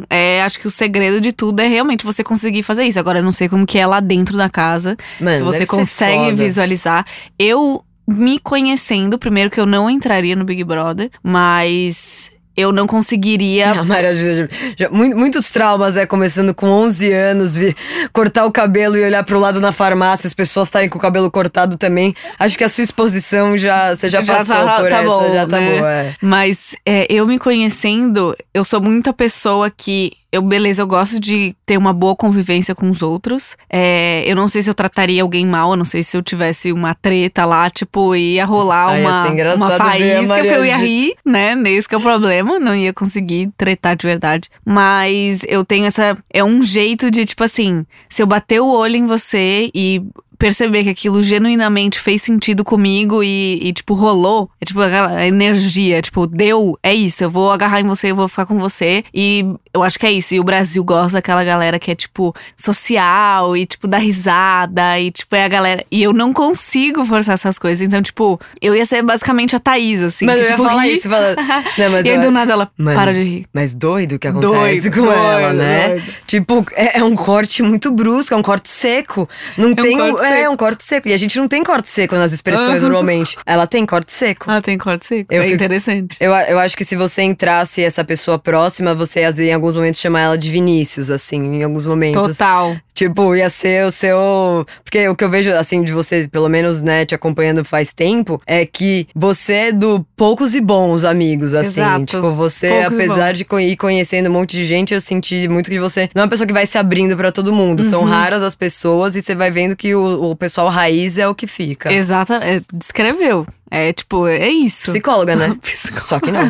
[0.10, 2.98] é, acho que o segredo de tudo é realmente você conseguir fazer isso.
[3.00, 4.96] Agora, eu não sei como que é lá dentro da casa.
[5.20, 7.06] mano, se você consegue visualizar.
[7.38, 13.70] Eu me conhecendo, primeiro que eu não entraria no Big Brother, mas eu não conseguiria
[13.72, 16.06] A Maria Júlia, já- muito- muitos traumas, né?
[16.08, 17.76] Começando com 11 anos, vir,
[18.12, 21.30] cortar o cabelo e olhar pro lado na farmácia, as pessoas estarem com o cabelo
[21.30, 22.15] cortado também.
[22.39, 23.96] Acho que a sua exposição já.
[23.96, 25.78] Você já, Já passou tá- por tá essa, bom, já tá né?
[25.78, 25.91] boa.
[25.91, 26.13] É.
[26.20, 30.12] Mas é, eu me conhecendo, eu sou muita pessoa que.
[30.32, 33.56] Eu, beleza, eu gosto de ter uma boa convivência com os outros.
[33.70, 36.72] É, eu não sei se eu trataria alguém mal, eu não sei se eu tivesse
[36.74, 41.56] uma treta lá, tipo, ia rolar uma, engraçado uma faísca, porque eu ia rir, né?
[41.56, 44.50] Nesse que é o problema, não ia conseguir tretar de verdade.
[44.66, 46.16] Mas eu tenho essa.
[46.34, 50.02] É um jeito de, tipo assim, se eu bater o olho em você e
[50.38, 54.50] perceber que aquilo genuinamente fez sentido comigo e, e, tipo, rolou.
[54.62, 58.28] É tipo aquela energia, tipo, deu, é isso, eu vou agarrar em você, eu vou
[58.28, 59.04] ficar com você.
[59.13, 60.34] E eu acho que é isso.
[60.34, 65.12] E o Brasil gosta daquela galera que é, tipo, social e, tipo, dá risada e,
[65.12, 65.86] tipo, é a galera.
[65.91, 67.82] E eu não consigo forçar essas coisas.
[67.82, 70.26] Então, tipo, eu ia ser basicamente a Thaís, assim.
[70.26, 70.93] Mas que, eu ia tipo, falar ri.
[70.93, 71.10] isso.
[71.10, 71.36] Fala...
[71.78, 73.45] Não, mas e aí do nada ela Mano, para de rir.
[73.54, 75.89] Mas doido o que acontece Doido, com ela, doido, né?
[75.89, 76.04] doido.
[76.26, 79.30] Tipo, é, é um corte muito brusco, é um corte seco.
[79.58, 79.97] Não tem
[80.34, 80.54] é seco.
[80.54, 81.08] um corte seco.
[81.08, 83.38] E a gente não tem corte seco nas expressões normalmente.
[83.46, 84.46] Ela tem corte seco.
[84.50, 85.34] Ah, tem corte seco.
[85.34, 86.18] Eu é fico- interessante.
[86.20, 90.00] Eu, eu acho que se você entrasse essa pessoa próxima, você ia em alguns momentos
[90.00, 92.38] chamar ela de Vinícius, assim, em alguns momentos.
[92.38, 92.76] Total.
[92.94, 94.66] Tipo, ia ser o seu.
[94.84, 98.42] Porque o que eu vejo, assim, de você, pelo menos, né, te acompanhando faz tempo,
[98.46, 101.82] é que você é do poucos e bons amigos, assim.
[101.82, 102.06] Exato.
[102.06, 105.80] Tipo, você, Poucos apesar de ir conhecendo um monte de gente, eu senti muito que
[105.80, 107.84] você não é uma pessoa que vai se abrindo pra todo mundo.
[107.84, 108.08] São Uhum.
[108.08, 111.47] raras as pessoas e você vai vendo que o, o pessoal raiz é o que
[111.47, 111.91] fica.
[111.91, 113.45] Exata, é, descreveu.
[113.69, 114.91] É tipo, é isso.
[114.91, 115.56] Psicóloga, né?
[115.62, 116.01] Psicóloga.
[116.01, 116.41] Só que não.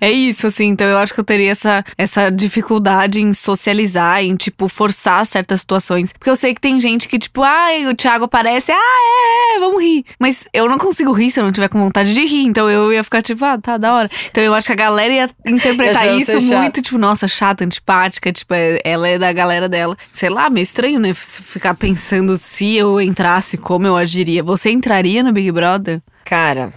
[0.00, 0.66] É isso, assim.
[0.66, 5.60] Então eu acho que eu teria essa, essa dificuldade em socializar, em, tipo, forçar certas
[5.60, 6.12] situações.
[6.12, 9.60] Porque eu sei que tem gente que, tipo, ai, o Thiago aparece, ah, é, é,
[9.60, 10.04] vamos rir.
[10.18, 12.44] Mas eu não consigo rir se eu não tiver com vontade de rir.
[12.44, 14.10] Então eu ia ficar, tipo, ah, tá da hora.
[14.30, 18.52] Então eu acho que a galera ia interpretar isso muito, tipo, nossa, chata, antipática, tipo,
[18.54, 19.96] é- ela é da galera dela.
[20.12, 21.12] Sei lá, meio estranho, né?
[21.14, 24.42] Ficar pensando se eu entrasse, como eu agiria.
[24.42, 26.02] Você entraria no Big Brother?
[26.24, 26.72] Cara,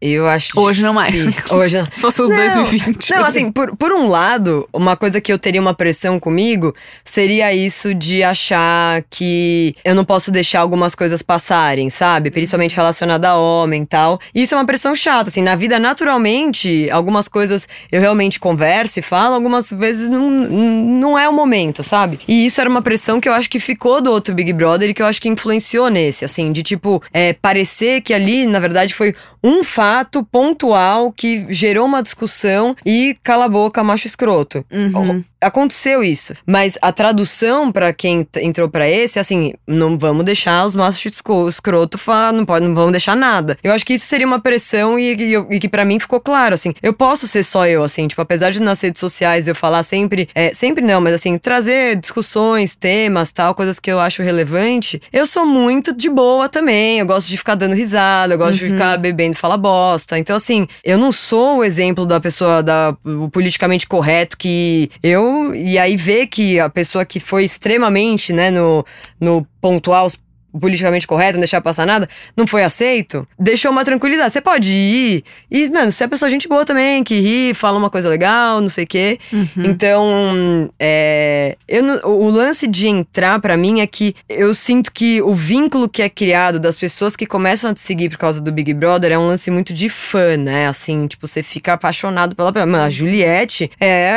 [0.00, 0.58] eu acho.
[0.58, 1.12] Hoje não mais.
[1.12, 1.42] difícil.
[1.56, 1.86] Hoje não.
[1.86, 3.10] Se fosse o Não, 2020.
[3.10, 7.52] Não, assim, por, por um lado, uma coisa que eu teria uma pressão comigo seria
[7.52, 12.30] isso de achar que eu não posso deixar algumas coisas passarem, sabe?
[12.30, 14.20] Principalmente relacionada a homem e tal.
[14.32, 19.00] E isso é uma pressão chata, assim, na vida, naturalmente, algumas coisas eu realmente converso
[19.00, 22.20] e falo, algumas vezes não, não é o momento, sabe?
[22.28, 24.94] E isso era uma pressão que eu acho que ficou do outro Big Brother e
[24.94, 28.94] que eu acho que influenciou nesse, assim, de tipo, é, parecer que ali, na verdade,
[28.94, 29.87] foi um fato
[30.24, 34.64] pontual que gerou uma discussão e cala a boca, macho escroto.
[34.70, 35.24] Uhum.
[35.40, 40.74] Aconteceu isso, mas a tradução pra quem entrou pra esse, assim, não vamos deixar os
[40.74, 43.56] machos escroto falar, não pode, não vamos deixar nada.
[43.62, 46.54] Eu acho que isso seria uma pressão e, e, e que pra mim ficou claro,
[46.54, 49.82] assim, eu posso ser só eu, assim, tipo, apesar de nas redes sociais eu falar
[49.82, 55.00] sempre, é, sempre não, mas assim, trazer discussões, temas, tal, coisas que eu acho relevante,
[55.12, 58.70] eu sou muito de boa também, eu gosto de ficar dando risada, eu gosto de
[58.70, 60.18] ficar bebendo e falar bosta.
[60.18, 65.27] Então, assim, eu não sou o exemplo da pessoa, da, o politicamente correto que eu.
[65.54, 68.84] E aí ver que a pessoa que foi extremamente, né, no,
[69.20, 70.16] no pontuar os
[70.52, 74.32] o politicamente correto, não deixar passar nada, não foi aceito, deixou uma tranquilidade.
[74.32, 75.24] Você pode ir.
[75.50, 78.68] E, mano, se é pessoa gente boa também, que ri, fala uma coisa legal, não
[78.68, 79.18] sei o quê.
[79.56, 85.34] Então, é, eu, o lance de entrar pra mim é que eu sinto que o
[85.34, 88.72] vínculo que é criado das pessoas que começam a te seguir por causa do Big
[88.72, 90.68] Brother é um lance muito de fã, né?
[90.68, 92.52] Assim, tipo, você fica apaixonado pela.
[92.52, 94.10] Mano, a Juliette é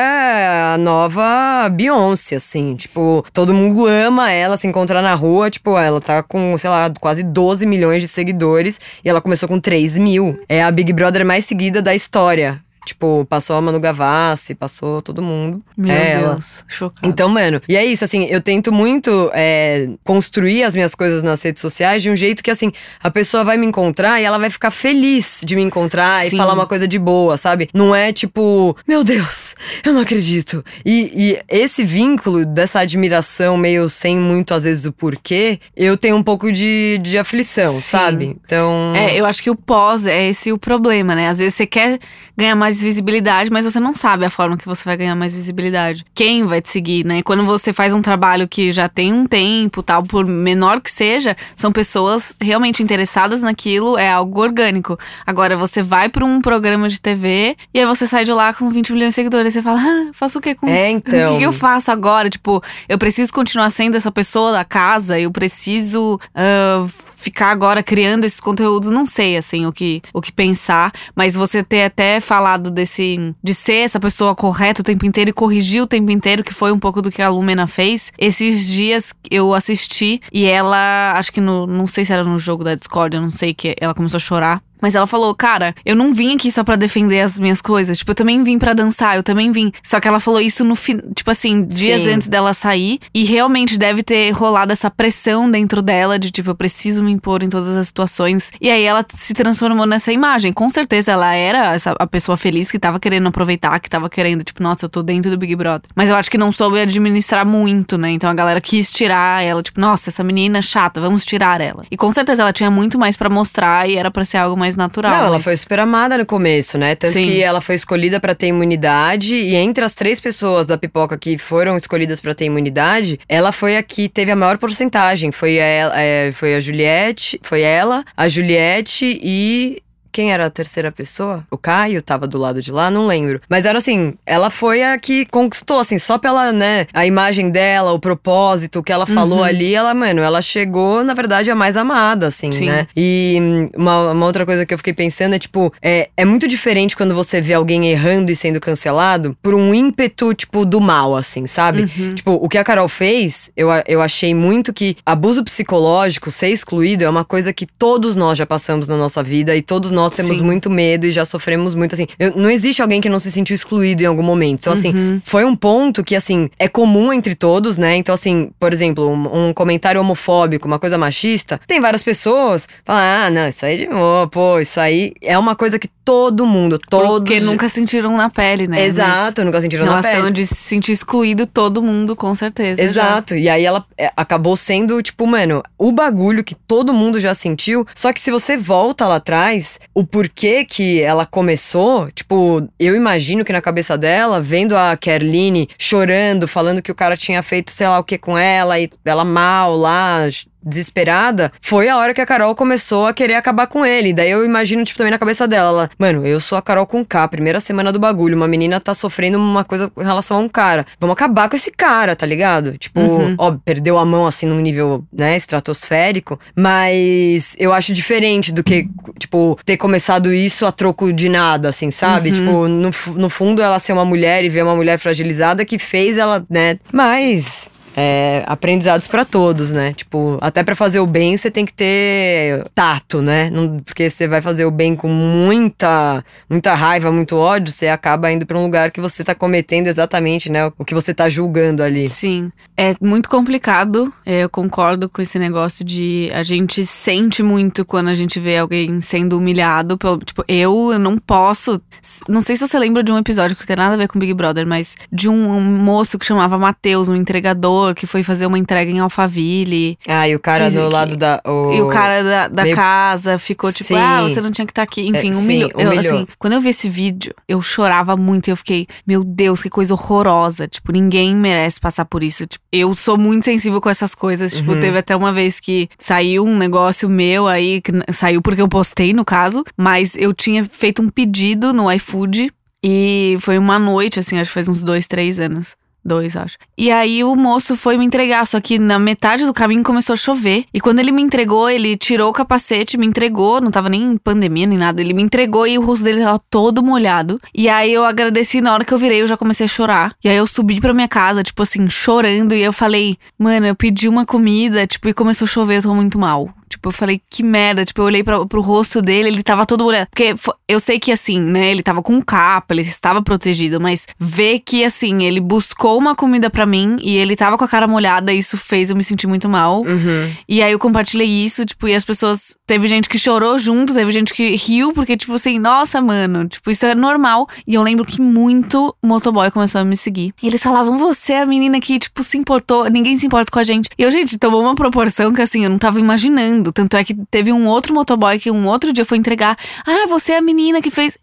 [0.73, 2.75] a nova Beyoncé, assim.
[2.75, 5.49] Tipo, todo mundo ama ela, se encontrar na rua.
[5.49, 9.59] Tipo, ela tá com, sei lá, quase 12 milhões de seguidores e ela começou com
[9.59, 10.39] 3 mil.
[10.47, 12.61] É a Big Brother mais seguida da história.
[12.85, 15.61] Tipo, passou a Manu Gavassi, passou todo mundo.
[15.77, 16.19] Meu É.
[16.19, 17.07] Deus, chocada.
[17.07, 21.41] Então, mano, e é isso, assim, eu tento muito é, construir as minhas coisas nas
[21.43, 22.71] redes sociais de um jeito que, assim,
[23.03, 26.35] a pessoa vai me encontrar e ela vai ficar feliz de me encontrar Sim.
[26.35, 27.69] e falar uma coisa de boa, sabe?
[27.71, 30.63] Não é tipo, meu Deus, eu não acredito.
[30.83, 36.15] E, e esse vínculo dessa admiração meio sem muito, às vezes, o porquê, eu tenho
[36.15, 37.79] um pouco de, de aflição, Sim.
[37.79, 38.37] sabe?
[38.43, 38.93] Então.
[38.95, 41.29] É, eu acho que o pós é esse o problema, né?
[41.29, 41.99] Às vezes você quer
[42.35, 46.05] ganhar mais visibilidade, mas você não sabe a forma que você vai ganhar mais visibilidade.
[46.13, 47.23] Quem vai te seguir, né?
[47.23, 51.35] Quando você faz um trabalho que já tem um tempo, tal, por menor que seja,
[51.55, 54.97] são pessoas realmente interessadas naquilo, é algo orgânico.
[55.25, 58.69] Agora você vai pra um programa de TV e aí você sai de lá com
[58.69, 60.97] 20 milhões de seguidores e você fala: "Ah, faço o quê com É, isso?
[60.97, 61.31] então.
[61.31, 62.29] O que que eu faço agora?
[62.29, 66.85] Tipo, eu preciso continuar sendo essa pessoa da casa, eu preciso ah,
[67.21, 71.63] ficar agora criando esses conteúdos, não sei assim o que o que pensar, mas você
[71.63, 75.87] ter até falado desse de ser essa pessoa correta o tempo inteiro e corrigir o
[75.87, 78.11] tempo inteiro, que foi um pouco do que a Lumena fez.
[78.17, 82.63] Esses dias eu assisti e ela, acho que no, não sei se era no jogo
[82.63, 84.63] da Discord, eu não sei que ela começou a chorar.
[84.81, 87.97] Mas ela falou, cara, eu não vim aqui só pra defender as minhas coisas.
[87.97, 89.71] Tipo, eu também vim pra dançar, eu também vim.
[89.83, 92.13] Só que ela falou isso no fim, tipo assim, dias Sim.
[92.13, 92.99] antes dela sair.
[93.13, 97.43] E realmente deve ter rolado essa pressão dentro dela de, tipo, eu preciso me impor
[97.43, 98.51] em todas as situações.
[98.59, 100.51] E aí ela se transformou nessa imagem.
[100.51, 104.43] Com certeza ela era essa, a pessoa feliz que tava querendo aproveitar, que tava querendo,
[104.43, 105.89] tipo, nossa, eu tô dentro do Big Brother.
[105.95, 108.11] Mas eu acho que não soube administrar muito, né?
[108.11, 111.83] Então a galera quis tirar ela, tipo, nossa, essa menina é chata, vamos tirar ela.
[111.91, 114.70] E com certeza ela tinha muito mais pra mostrar e era pra ser algo mais
[114.75, 115.11] natural.
[115.11, 116.95] Não, ela mas- foi super amada no começo, né?
[116.95, 117.23] Tanto Sim.
[117.23, 121.37] que ela foi escolhida pra ter imunidade e entre as três pessoas da pipoca que
[121.37, 125.31] foram escolhidas pra ter imunidade, ela foi a que teve a maior porcentagem.
[125.31, 129.81] Foi a, é, foi a Juliette, foi ela, a Juliette e
[130.11, 131.43] quem era a terceira pessoa?
[131.49, 133.41] O Caio tava do lado de lá, não lembro.
[133.49, 137.91] Mas era assim, ela foi a que conquistou, assim, só pela, né, a imagem dela,
[137.93, 139.43] o propósito, o que ela falou Uhum.
[139.43, 142.65] ali, ela, mano, ela chegou, na verdade, a mais amada, assim, Sim.
[142.65, 142.87] né?
[142.95, 146.47] E hum, uma, uma outra coisa que eu fiquei pensando é, tipo, é, é muito
[146.47, 151.15] diferente quando você vê alguém errando e sendo cancelado por um ímpeto, tipo, do mal,
[151.15, 151.83] assim, sabe?
[151.97, 152.15] Uhum.
[152.15, 157.03] Tipo, o que a Carol fez, eu, eu achei muito que abuso psicológico, ser excluído,
[157.03, 160.37] é uma coisa que todos nós já passamos na nossa vida e todos nós temos
[160.37, 160.43] Sim.
[160.43, 162.07] muito medo e já sofremos muito, assim.
[162.19, 164.59] eu- não existe alguém que não se sentiu excluído em algum momento.
[164.61, 165.21] Então, assim, Uhum.
[165.23, 167.95] foi um ponto que, assim, é comum entre todos, né?
[167.95, 172.73] Então, assim, por exemplo, um, um comentário homofóbico, uma coisa machista, tem várias pessoas que
[172.85, 176.45] falam, ah, não, isso aí de boa, pô, isso aí é uma coisa que todo
[176.45, 177.07] mundo, todos.
[177.19, 178.85] Porque nunca sentiram na pele, né?
[178.85, 180.33] Exato, nunca sentiram Mas na relação pele.
[180.33, 182.81] de se sentir excluído, todo mundo, com certeza.
[182.81, 182.89] já.
[182.89, 183.35] Exato.
[183.35, 187.85] E aí ela é, acabou sendo, tipo, mano, o bagulho que todo mundo já sentiu.
[187.95, 193.43] Só que se você volta lá atrás, o porquê que ela começou, tipo, eu imagino
[193.43, 197.87] que na cabeça dela, vendo a Kerline chorando, falando que o cara tinha feito sei
[197.87, 200.27] lá o que com ela e ela mal lá.
[200.63, 204.13] Desesperada, foi a hora que a Carol começou a querer acabar com ele.
[204.13, 207.03] Daí eu imagino, tipo, também na cabeça dela, ela, mano, eu sou a Carol com
[207.05, 208.35] K, primeira semana do bagulho.
[208.35, 210.85] Uma menina tá sofrendo uma coisa em relação a um cara.
[210.99, 212.77] Vamos acabar com esse cara, tá ligado?
[212.77, 213.35] Tipo, Uhum.
[213.37, 216.39] ó, perdeu a mão assim num nível, né, estratosférico.
[216.55, 218.87] Mas eu acho diferente do que,
[219.19, 222.29] tipo, ter começado isso a troco de nada, assim, sabe?
[222.29, 222.35] Uhum.
[222.35, 226.17] Tipo, no, no fundo ela ser uma mulher e ver uma mulher fragilizada que fez
[226.17, 226.77] ela, né?
[226.91, 227.67] Mas.
[227.95, 229.93] É, aprendizados pra todos, né?
[229.93, 233.49] Tipo, até pra fazer o bem você tem que ter tato, né?
[233.49, 238.31] Não- porque você vai fazer o bem com muita, muita raiva, muito ódio, você acaba
[238.31, 240.71] indo pra um lugar que você tá cometendo exatamente, né?
[240.77, 242.07] O que você tá julgando ali.
[242.09, 242.51] Sim.
[242.77, 244.11] É muito complicado.
[244.25, 248.57] é, Eu concordo com esse negócio de a gente sente muito quando a gente vê
[248.57, 249.97] alguém sendo humilhado.
[249.97, 251.81] Pelo, tipo, eu não posso.
[252.27, 254.17] Não sei se você lembra de um episódio que não tem nada a ver com
[254.19, 258.45] Big Brother, mas de um, um moço que chamava Matheus, um entregador, que foi fazer
[258.45, 259.97] uma entrega em Alphaville.
[260.07, 261.41] Ah, e o cara do lado da.
[261.45, 261.71] O...
[261.73, 263.95] E o cara da, da meio- casa ficou tipo, Sim.
[263.97, 265.07] ah, você não tinha que estar aqui.
[265.07, 265.71] Enfim, É, sim, humilhou.
[265.77, 266.15] Eu, humilhou.
[266.15, 269.69] assim, quando eu vi esse vídeo, eu chorava muito e eu fiquei, meu Deus, que
[269.69, 270.67] coisa horrorosa.
[270.67, 272.45] Tipo, ninguém merece passar por isso.
[272.45, 274.53] Tipo, eu sou muito sensível com essas coisas.
[274.53, 274.79] Tipo, Uhum.
[274.79, 279.13] teve até uma vez que saiu um negócio meu aí, que saiu porque eu postei,
[279.13, 282.51] no caso, mas eu tinha feito um pedido no iFood.
[282.83, 285.75] E foi uma noite, assim, acho que faz uns dois, três anos.
[286.03, 286.57] Dois, acho.
[286.75, 290.17] E aí o moço foi me entregar, só que na metade do caminho começou a
[290.17, 290.65] chover.
[290.73, 294.17] E quando ele me entregou, ele tirou o capacete, me entregou, não tava nem em
[294.17, 294.99] pandemia nem nada.
[294.99, 297.39] Ele me entregou e o rosto dele tava todo molhado.
[297.53, 300.15] E aí eu agradeci, na hora que eu virei, eu já comecei a chorar.
[300.23, 302.55] E aí eu subi pra minha casa, tipo assim, chorando.
[302.55, 305.93] E eu falei, mano, eu pedi uma comida, tipo, e começou a chover, eu tô
[305.93, 306.49] muito mal.
[306.71, 307.85] Tipo, eu falei, que merda.
[307.85, 310.07] Tipo, eu olhei pra, pro rosto dele, ele tava todo molhado.
[310.09, 310.33] Porque
[310.67, 314.83] eu sei que, assim, né, ele tava com capa, ele estava protegido, mas ver que,
[314.83, 318.57] assim, ele buscou uma comida pra mim e ele tava com a cara molhada, isso
[318.57, 319.81] fez eu me sentir muito mal.
[319.81, 320.33] Uhum.
[320.47, 322.55] E aí eu compartilhei isso, tipo, e as pessoas.
[322.65, 326.71] Teve gente que chorou junto, teve gente que riu, porque, tipo assim, nossa, mano, tipo,
[326.71, 327.47] isso é normal.
[327.67, 330.33] E eu lembro que muito motoboy começou a me seguir.
[330.41, 333.59] E eles falavam, você é a menina que, tipo, se importou, ninguém se importa com
[333.59, 333.89] a gente.
[333.97, 336.60] E eu, gente, tomou uma proporção que, assim, eu não tava imaginando.
[336.73, 339.55] Tanto é que teve um outro motoboy que um outro dia foi entregar.
[339.85, 341.17] Ah, você é a menina que fez.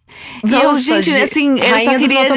[0.47, 2.29] E eu, Nossa, gente, de- assim, eu rainha só queria.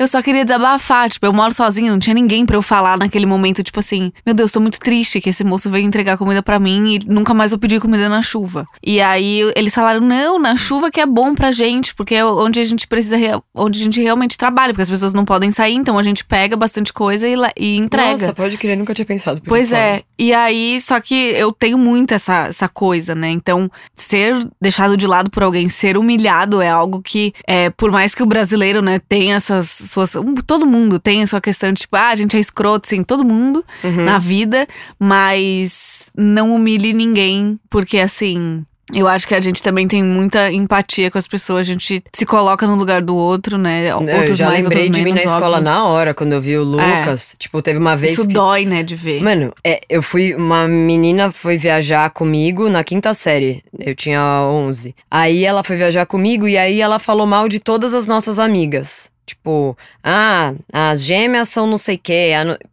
[0.00, 3.26] Eu só queria desabafar, tipo, eu moro sozinha, não tinha ninguém pra eu falar naquele
[3.26, 6.58] momento, tipo assim, meu Deus, tô muito triste que esse moço veio entregar comida pra
[6.58, 8.66] mim e nunca mais vou pedir comida na chuva.
[8.82, 12.60] E aí eles falaram, não, na chuva que é bom pra gente, porque é onde
[12.60, 13.16] a gente precisa,
[13.54, 16.56] onde a gente realmente trabalha, porque as pessoas não podem sair, então a gente pega
[16.56, 18.10] bastante coisa e, e entrega.
[18.12, 21.76] Nossa, pode crer, nunca tinha pensado por Pois é, e aí, só que eu tenho
[21.78, 23.30] muito essa, essa coisa, né?
[23.30, 27.11] Então, ser deixado de lado por alguém, ser humilhado é algo que,
[27.46, 30.12] é, por mais que o brasileiro, né, tenha essas suas.
[30.46, 33.24] Todo mundo tem a sua questão de tipo, ah, a gente é escroto, sim, todo
[33.24, 34.04] mundo Uhum.
[34.04, 34.66] na vida,
[34.98, 38.64] mas não humilhe ninguém, porque assim.
[38.92, 42.26] Eu acho que a gente também tem muita empatia com as pessoas, a gente se
[42.26, 43.90] coloca no lugar do outro, né?
[43.90, 45.64] eu Outros já mais, lembrei de mim na menos, escola óbvio.
[45.64, 47.34] na hora, quando eu vi o Lucas.
[47.38, 48.34] Tipo, teve uma vez Isso que...
[48.34, 49.22] dói, né, de ver.
[49.22, 50.34] Mano, é, eu fui.
[50.34, 53.62] Uma menina foi viajar comigo na quinta série.
[53.78, 54.94] Eu tinha 11.
[55.10, 59.10] Aí ela foi viajar comigo e aí ela falou mal de todas as nossas amigas.
[59.24, 62.32] Tipo, ah, as gêmeas são não sei o quê.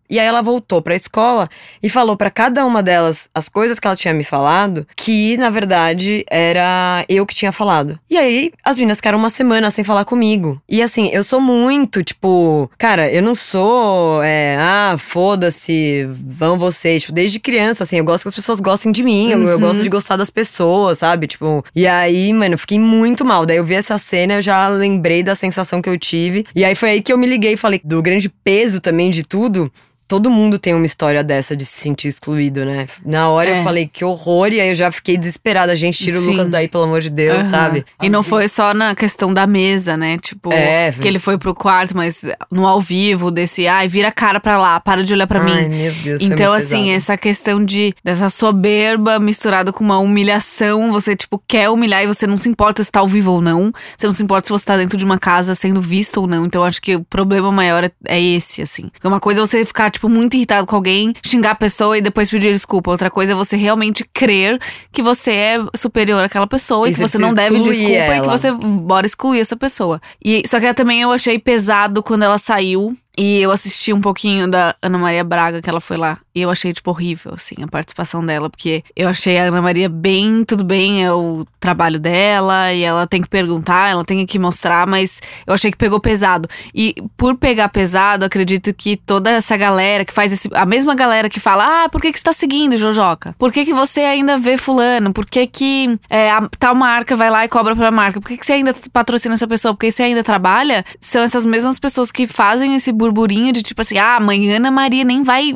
[0.09, 1.47] A E aí ela voltou pra escola
[1.81, 5.49] e falou pra cada uma delas as coisas que ela tinha me falado, que na
[5.49, 7.99] verdade era eu que tinha falado.
[8.09, 10.61] E aí as meninas ficaram uma semana sem falar comigo.
[10.67, 17.01] E assim, eu sou muito, tipo, cara, eu não sou, é, ah, foda-se, vão vocês.
[17.03, 19.61] Tipo, desde criança, assim, eu gosto que as pessoas gostem de mim, eu, eu Uhum.
[19.61, 21.27] gosto de gostar das pessoas, sabe?
[21.27, 23.45] Tipo, e aí, mano, eu fiquei muito mal.
[23.45, 26.45] Daí eu vi essa cena, eu já lembrei da sensação que eu tive.
[26.55, 29.23] E aí foi aí que eu me liguei e falei do grande peso também de
[29.23, 29.71] tudo.
[30.09, 32.87] Todo mundo tem uma história dessa de se sentir excluído, né?
[33.05, 33.59] Na hora É.
[33.59, 35.75] eu falei que horror, e aí eu já fiquei desesperada.
[35.75, 36.31] Gente, tira o Sim.
[36.31, 37.49] Lucas daí, pelo amor de Deus, Aham.
[37.49, 37.85] sabe?
[38.01, 40.17] E não foi só na questão da mesa, né?
[40.17, 44.11] Tipo, É, que ele foi pro quarto, mas no ao vivo, desse, ai, vira a
[44.11, 45.75] cara pra lá, para de olhar pra Ai, mim.
[45.77, 46.89] meu Deus, Então, assim, pesado.
[46.97, 52.25] essa questão de dessa soberba misturada com uma humilhação, você, tipo, quer humilhar e você
[52.25, 53.71] não se importa se tá ao vivo ou não.
[53.97, 56.45] Você não se importa se você tá dentro de uma casa sendo visto ou não.
[56.45, 58.89] Então, acho que o problema maior é, é esse, assim.
[58.89, 62.01] Porque uma coisa é você ficar, tipo, muito irritado com alguém, xingar a pessoa e
[62.01, 62.91] depois pedir desculpa.
[62.91, 64.59] Outra coisa é você realmente crer
[64.91, 67.95] que você é superior àquela pessoa e, E que você não deve desculpa e que
[67.95, 68.37] ela.
[68.37, 69.99] você bora excluir essa pessoa.
[70.23, 74.47] E só que também eu achei pesado quando ela saiu e eu assisti um pouquinho
[74.47, 77.67] da Ana Maria Braga que ela foi lá e eu achei tipo horrível assim a
[77.67, 82.71] participação dela, porque eu achei a Ana Maria bem, tudo bem, é o trabalho dela
[82.71, 86.47] e ela tem que perguntar, ela tem que mostrar, mas eu achei que pegou pesado.
[86.73, 91.29] E por pegar pesado, acredito que toda essa galera que faz esse a mesma galera
[91.29, 93.35] que fala: "Ah, por que que você tá seguindo, Jojoca?
[93.37, 95.11] Por que que você ainda vê fulano?
[95.11, 98.21] Por que que é, a tal marca vai lá e cobra pra marca?
[98.21, 99.73] Por que que você ainda patrocina essa pessoa?
[99.73, 103.08] Por que você ainda trabalha?" São essas mesmas pessoas que fazem esse burburinho
[103.51, 105.53] de tipo assim: "Ah, amanhã Ana Maria nem vai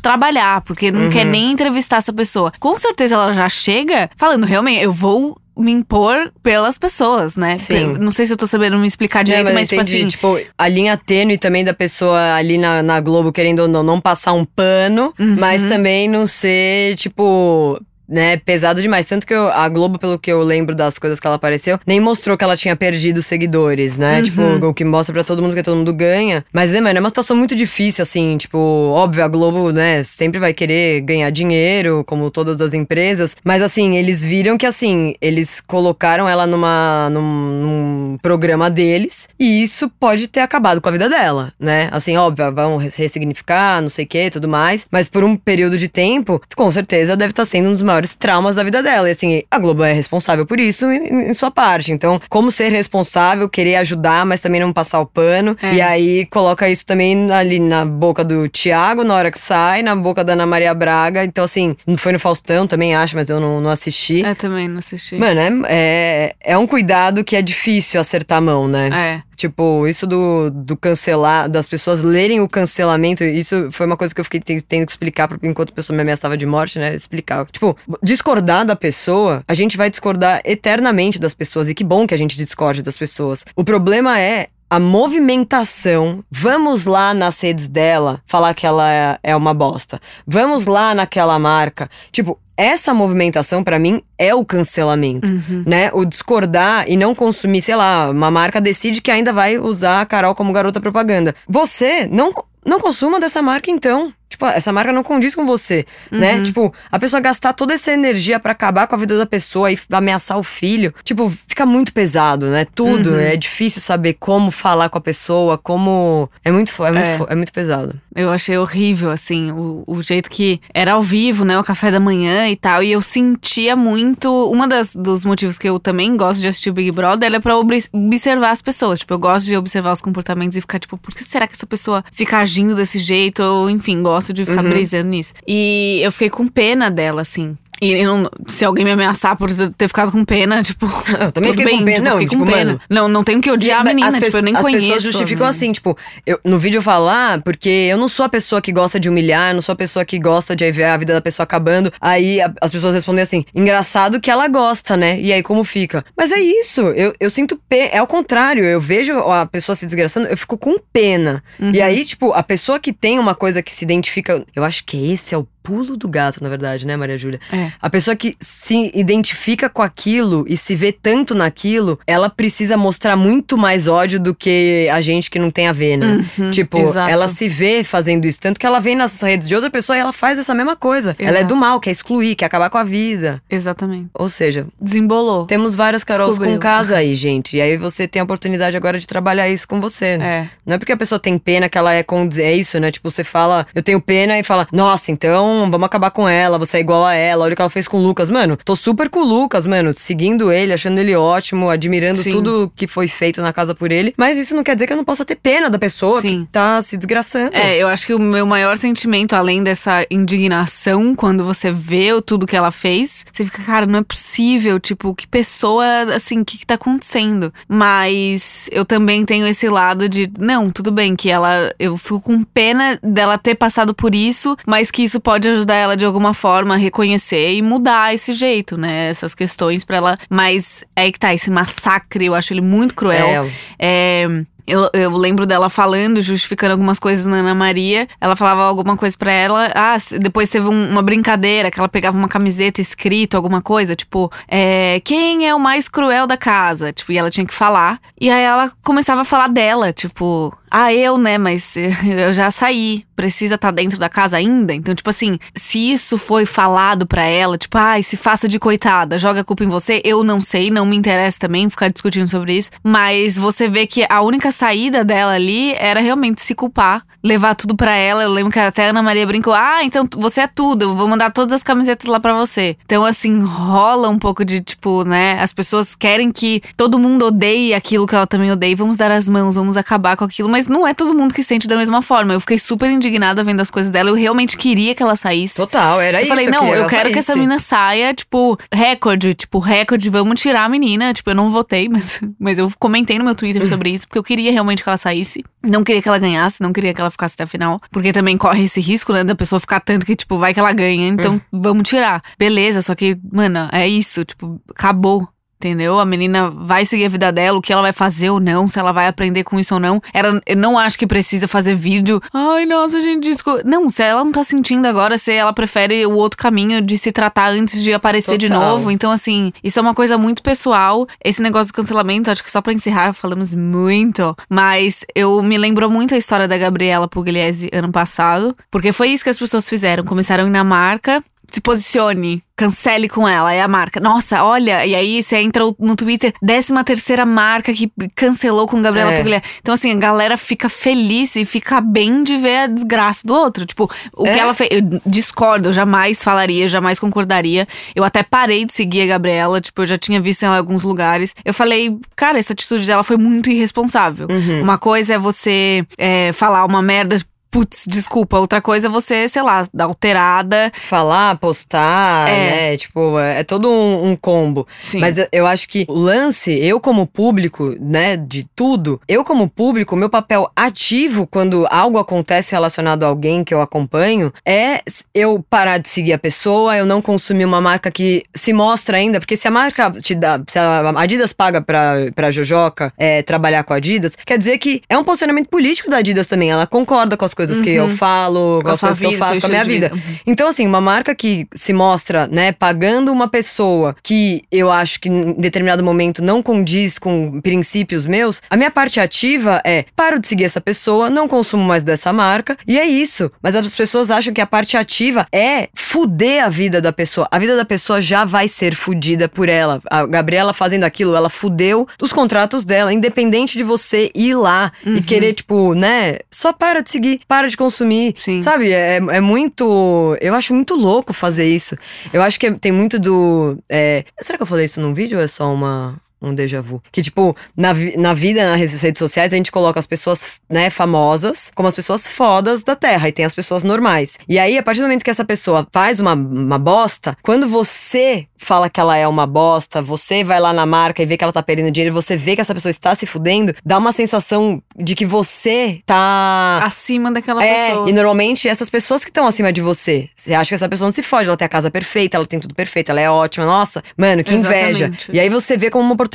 [0.00, 2.52] trabalhar, porque não quer nem entrevistar essa pessoa".
[2.58, 7.58] Com certeza ela já chega falando: "Realmente, eu vou me impor pelas pessoas, né?
[7.58, 7.92] Sim.
[8.00, 9.98] Não sei se eu tô sabendo me explicar direito, Não, mas, tipo entendi.
[9.98, 13.82] assim, Tipo, a linha tênue também da pessoa ali na, na Globo, querendo ou não,
[13.82, 15.36] não passar um pano, Uhum.
[15.38, 17.78] mas também não ser, tipo.
[18.12, 19.06] Né, pesado demais.
[19.06, 21.98] Tanto que eu- a Globo, pelo que eu lembro das coisas que ela apareceu, nem
[21.98, 24.18] mostrou que ela tinha perdido seguidores, né?
[24.18, 24.22] Uhum.
[24.22, 26.44] Tipo, o que mostra pra todo mundo que todo mundo ganha.
[26.52, 28.36] Mas, é, mano, é uma situação muito difícil, assim.
[28.36, 33.34] Tipo, óbvio, a Globo, né, sempre vai querer ganhar dinheiro, como todas as empresas.
[33.42, 39.26] Mas, assim, eles viram que, assim, eles colocaram ela numa, num, num programa deles.
[39.40, 41.88] E isso pode ter acabado com a vida dela, né?
[41.90, 44.86] Assim, óbvio, vão res- ressignificar, não sei o que, tudo mais.
[44.90, 48.56] Mas por um período de tempo, com certeza deve estar sendo um dos maiores traumas
[48.56, 49.08] da vida dela.
[49.08, 51.92] E assim, a Globo é responsável por isso em, em sua parte.
[51.92, 55.56] Então, como ser responsável, querer ajudar, mas também não passar o pano.
[55.62, 55.74] É.
[55.74, 59.94] E aí coloca isso também ali na boca do Thiago, na hora que sai, na
[59.94, 61.24] boca da Ana Maria Braga.
[61.24, 64.20] Então, assim, não foi no Faustão também, acho, mas eu não, não assisti.
[64.20, 65.16] eu também não assisti.
[65.16, 68.90] Mano, é, é, é um cuidado que é difícil acertar a mão, né?
[68.92, 69.31] É.
[69.42, 74.20] Tipo, isso do, do cancelar, das pessoas lerem o cancelamento, isso foi uma coisa que
[74.20, 76.94] eu fiquei te- tendo que explicar, enquanto a pessoa me ameaçava de morte, né?
[76.94, 77.44] Explicar.
[77.50, 82.14] Tipo, discordar da pessoa, a gente vai discordar eternamente das pessoas, e que bom que
[82.14, 83.44] a gente discorde das pessoas.
[83.56, 89.36] O problema é a movimentação, vamos lá nas redes dela falar que ela é, é
[89.36, 90.00] uma bosta.
[90.26, 91.90] Vamos lá naquela marca.
[92.10, 95.64] Tipo, essa movimentação para mim é o cancelamento, Uhum.
[95.66, 95.90] né?
[95.92, 100.06] O discordar e não consumir, sei lá, uma marca decide que ainda vai usar a
[100.06, 101.34] Carol como garota propaganda.
[101.46, 102.32] Você não
[102.64, 104.12] não consuma dessa marca então.
[104.32, 106.36] Tipo, essa marca não condiz com você, né?
[106.36, 106.42] Uhum.
[106.42, 109.78] Tipo, a pessoa gastar toda essa energia pra acabar com a vida da pessoa e
[109.90, 112.64] ameaçar o filho, tipo, fica muito pesado, né?
[112.74, 113.18] Tudo, Uhum.
[113.18, 117.18] é difícil saber como falar com a pessoa, como é muito é muito É.
[117.18, 118.00] fo- é muito pesado.
[118.14, 121.58] Eu achei horrível, assim, o, o jeito que era ao vivo, né?
[121.58, 122.82] O café da manhã e tal.
[122.82, 124.30] E eu sentia muito.
[124.50, 127.56] Uma das, dos motivos que eu também gosto de assistir o Big Brother é pra
[127.56, 128.98] observar as pessoas.
[128.98, 131.66] Tipo, eu gosto de observar os comportamentos e ficar, tipo, por que será que essa
[131.66, 133.42] pessoa fica agindo desse jeito?
[133.42, 135.32] Ou, enfim, gosto de ficar brisando nisso.
[135.48, 137.56] E eu fiquei com pena dela, assim.
[137.84, 140.86] E não- se alguém me ameaçar por ter ficado com pena, tipo.
[141.20, 141.94] Eu também tudo fiquei bem, com pena.
[141.96, 142.64] tipo, Não, fiquei tipo, com pena.
[142.72, 144.84] mano, Não, não tenho que odiar a menina, as tipo, eu nem as conheço.
[144.86, 148.28] pessoas justificam assim, tipo, eu, no vídeo eu falo, ah, porque eu não sou a
[148.28, 150.96] pessoa que gosta de humilhar, eu não sou a pessoa que gosta de ver a
[150.96, 151.92] vida da pessoa acabando.
[152.00, 155.20] Aí a- as pessoas respondem assim, engraçado que ela gosta, né?
[155.20, 156.04] E aí como fica?
[156.16, 159.86] Mas é isso, eu, eu sinto pena, é ao contrário, eu vejo a pessoa se
[159.86, 161.42] desgraçando, eu fico com pena.
[161.58, 161.72] Uhum.
[161.72, 165.12] E aí, tipo, a pessoa que tem uma coisa que se identifica, eu acho que
[165.12, 167.40] esse é o pulo do gato, na verdade, né, Maria Júlia?
[167.52, 167.72] É.
[167.80, 173.16] A pessoa que se identifica com aquilo e se vê tanto naquilo, ela precisa mostrar
[173.16, 176.24] muito mais ódio do que a gente que não tem a ver, né?
[176.38, 177.10] Uhum, tipo, exato.
[177.10, 178.40] ela se vê fazendo isso.
[178.40, 181.14] Tanto que ela vem nas redes de outra pessoa e ela faz essa mesma coisa.
[181.18, 183.42] Ela é do mal, quer excluir, quer acabar com a vida.
[183.50, 184.08] Exatamente.
[184.14, 185.46] Ou seja, Desembolou.
[185.46, 186.54] temos várias Carols Descobriu.
[186.54, 187.56] com casa aí, gente.
[187.56, 190.18] E aí você tem a oportunidade agora de trabalhar isso com você.
[190.18, 190.24] né?
[190.24, 190.48] É.
[190.66, 192.28] Não é porque a pessoa tem pena que ela é com.
[192.38, 192.90] É isso, né?
[192.90, 196.78] Tipo, você fala, eu tenho pena e fala, nossa, então vamos acabar com ela, você
[196.78, 198.28] é igual a ela, olha o que ela fez com o Lucas.
[198.28, 202.30] Mano, tô super com o Lucas, mano, seguindo ele, achando ele ótimo, admirando Sim.
[202.30, 204.14] tudo que foi feito na casa por ele.
[204.16, 206.44] Mas isso não quer dizer que eu não possa ter pena da pessoa Sim.
[206.44, 207.54] que tá se desgraçando.
[207.54, 212.46] É, eu acho que o meu maior sentimento, além dessa indignação, quando você vê tudo
[212.46, 215.84] que ela fez, você fica, cara, não é possível, tipo, que pessoa,
[216.14, 217.52] assim, o que, que tá acontecendo?
[217.68, 222.42] Mas eu também tenho esse lado de, não, tudo bem, que ela, eu fico com
[222.42, 226.74] pena dela ter passado por isso, mas que isso pode ajudar ela de alguma forma
[226.74, 229.08] a reconhecer e mudar esse jeito, né?
[229.08, 230.16] Essas questões pra ela.
[230.28, 233.46] Mas é que tá, esse massacre, eu acho ele muito cruel.
[233.78, 234.26] É, É,
[234.64, 238.06] eu, eu lembro dela falando, justificando algumas coisas na Ana Maria.
[238.20, 239.68] Ela falava alguma coisa pra ela.
[239.74, 244.30] Ah, depois teve um- uma brincadeira que ela pegava uma camiseta escrito alguma coisa, tipo,
[244.46, 246.92] é, quem é o mais cruel da casa?
[246.92, 247.98] Tipo, e ela tinha que falar.
[248.20, 253.04] E aí ela começava a falar dela, tipo, ah, eu, né, mas eu já saí.
[253.14, 254.74] Precisa estar dentro da casa ainda?
[254.74, 259.18] Então, tipo assim, se isso foi falado pra ela, tipo, ai, se faça de coitada,
[259.18, 262.54] joga a culpa em você, eu não sei, não me interessa também ficar discutindo sobre
[262.54, 262.70] isso.
[262.82, 267.76] Mas você vê que a única saída dela ali era realmente se culpar, levar tudo
[267.76, 268.22] pra ela.
[268.22, 271.06] Eu lembro que até a Ana Maria brincou: ah, então você é tudo, eu vou
[271.06, 272.76] mandar todas as camisetas lá pra você.
[272.84, 277.74] Então, assim, rola um pouco de, tipo, né, as pessoas querem que todo mundo odeie
[277.74, 280.86] aquilo que ela também odeia, vamos dar as mãos, vamos acabar com aquilo, mas não
[280.86, 282.32] é todo mundo que sente da mesma forma.
[282.34, 285.56] Eu fiquei super indignada vendo as coisas dela, eu realmente queria que ela saísse.
[285.56, 286.28] Total, era Eu isso.
[286.28, 287.40] falei, não, queria eu ela quero que essa saísse.
[287.40, 291.12] menina saia, tipo, recorde, tipo, recorde, vamos tirar a menina.
[291.12, 294.22] Tipo, eu não votei, mas, mas eu comentei no meu Twitter sobre isso, porque eu
[294.24, 295.44] queria realmente que ela saísse.
[295.62, 297.80] Não queria que ela ganhasse, não queria que ela ficasse até a final.
[297.90, 300.72] Porque também corre esse risco, né, da pessoa ficar tanto que, tipo, vai que ela
[300.72, 302.20] ganha, então vamos tirar.
[302.38, 305.28] Beleza, só que, mano, é isso, tipo, acabou.
[305.62, 306.00] Entendeu?
[306.00, 308.80] A menina vai seguir a vida dela, o que ela vai fazer ou não, se
[308.80, 310.02] ela vai aprender com isso ou não.
[310.12, 312.20] Era, eu não acho que precisa fazer vídeo.
[312.34, 313.60] Ai, nossa, gente, desco...
[313.64, 317.12] Não, se ela não tá sentindo agora, se ela prefere o outro caminho de se
[317.12, 318.60] tratar antes de aparecer de Total.
[318.60, 318.90] novo.
[318.90, 321.06] Então, assim, isso é uma coisa muito pessoal.
[321.22, 324.36] Esse negócio do cancelamento, acho que só pra encerrar, falamos muito.
[324.50, 328.52] Mas eu me lembro muito a história da Gabriela Pugliese ano passado.
[328.68, 330.02] Porque foi isso que as pessoas fizeram.
[330.02, 331.22] Começaram a ir na marca.
[331.52, 334.00] Se posicione, cancele com ela, é a marca.
[334.00, 339.12] Nossa, olha, e aí você entra no Twitter, 13 terceira marca que cancelou com Gabriela
[339.12, 339.18] É.
[339.18, 339.42] Pugliese.
[339.60, 343.66] Então, assim, a galera fica feliz e fica bem de ver a desgraça do outro.
[343.66, 344.32] Tipo, o É.
[344.32, 344.70] que ela fez.
[344.72, 347.68] Eu discordo, eu jamais falaria, jamais concordaria.
[347.94, 350.84] Eu até parei de seguir a Gabriela, tipo, eu já tinha visto ela em alguns
[350.84, 351.34] lugares.
[351.44, 354.26] Eu falei, cara, essa atitude dela foi muito irresponsável.
[354.30, 354.62] Uhum.
[354.62, 357.18] Uma coisa é você é, falar uma merda
[357.52, 358.38] putz, desculpa.
[358.38, 360.72] Outra coisa é você, sei lá, dar alterada.
[360.80, 362.32] Falar, postar, É.
[362.70, 362.76] né?
[362.78, 364.66] Tipo, é, é todo um, um combo.
[364.82, 364.98] Sim.
[365.00, 369.94] Mas eu- acho que o lance, eu como público, né, de tudo, eu como público,
[369.94, 374.80] meu papel ativo quando algo acontece relacionado a alguém que eu acompanho é
[375.14, 379.20] eu parar de seguir a pessoa, eu não consumir uma marca que se mostra ainda,
[379.20, 383.62] porque se a marca te dá, se a Adidas paga pra, pra Jojoca é, trabalhar
[383.64, 387.14] com a Adidas, quer dizer que é um posicionamento político da Adidas também, ela concorda
[387.16, 389.46] com as coisas que eu falo, com, a as coisas que eu vida, faço, com
[389.46, 389.88] a minha vida.
[389.88, 390.02] vida.
[390.26, 395.08] Então, assim, uma marca que se mostra, né, pagando uma pessoa que eu acho que
[395.08, 400.26] em determinado momento não condiz com princípios meus, a minha parte ativa é paro de
[400.26, 403.30] seguir essa pessoa, não consumo mais dessa marca, e é isso.
[403.42, 407.28] Mas as pessoas acham que a parte ativa é fuder a vida da pessoa.
[407.30, 409.80] A vida da pessoa já vai ser fudida por ela.
[409.90, 415.00] A Gabriela fazendo aquilo, ela fudeu os contratos dela, independente de você ir lá e
[415.02, 418.12] querer, tipo, né, só para de seguir, para de consumir.
[418.18, 418.42] Sim.
[418.42, 420.14] Sabe, é, é muito.
[420.20, 421.74] Eu acho muito louco fazer isso.
[422.12, 423.56] Eu acho que é- tem muito do.
[423.70, 425.96] é, será que eu falei isso num vídeo ou é só uma.
[426.22, 426.80] Um déjà vu.
[426.92, 430.70] Que, tipo, na, vi- na vida, nas redes sociais, a gente coloca as pessoas, né,
[430.70, 433.08] famosas como as pessoas fodas da Terra.
[433.08, 434.16] E tem as pessoas normais.
[434.28, 438.26] E aí, a partir do momento que essa pessoa faz uma, uma bosta, quando você
[438.36, 441.32] fala que ela é uma bosta, você vai lá na marca e vê que ela
[441.32, 444.94] tá perdendo dinheiro, você vê que essa pessoa está se fudendo, dá uma sensação de
[444.96, 446.60] que você tá.
[446.64, 447.88] Acima daquela É, pessoa.
[447.88, 450.08] e normalmente essas pessoas que estão acima de você.
[450.16, 452.40] Você acha que essa pessoa não se fode, ela tem a casa perfeita, ela tem
[452.40, 453.46] tudo perfeito, ela é ótima.
[453.46, 454.86] Nossa, mano, que inveja.
[454.86, 455.10] Exatamente.
[455.12, 456.11] E aí você vê como uma oportunidade,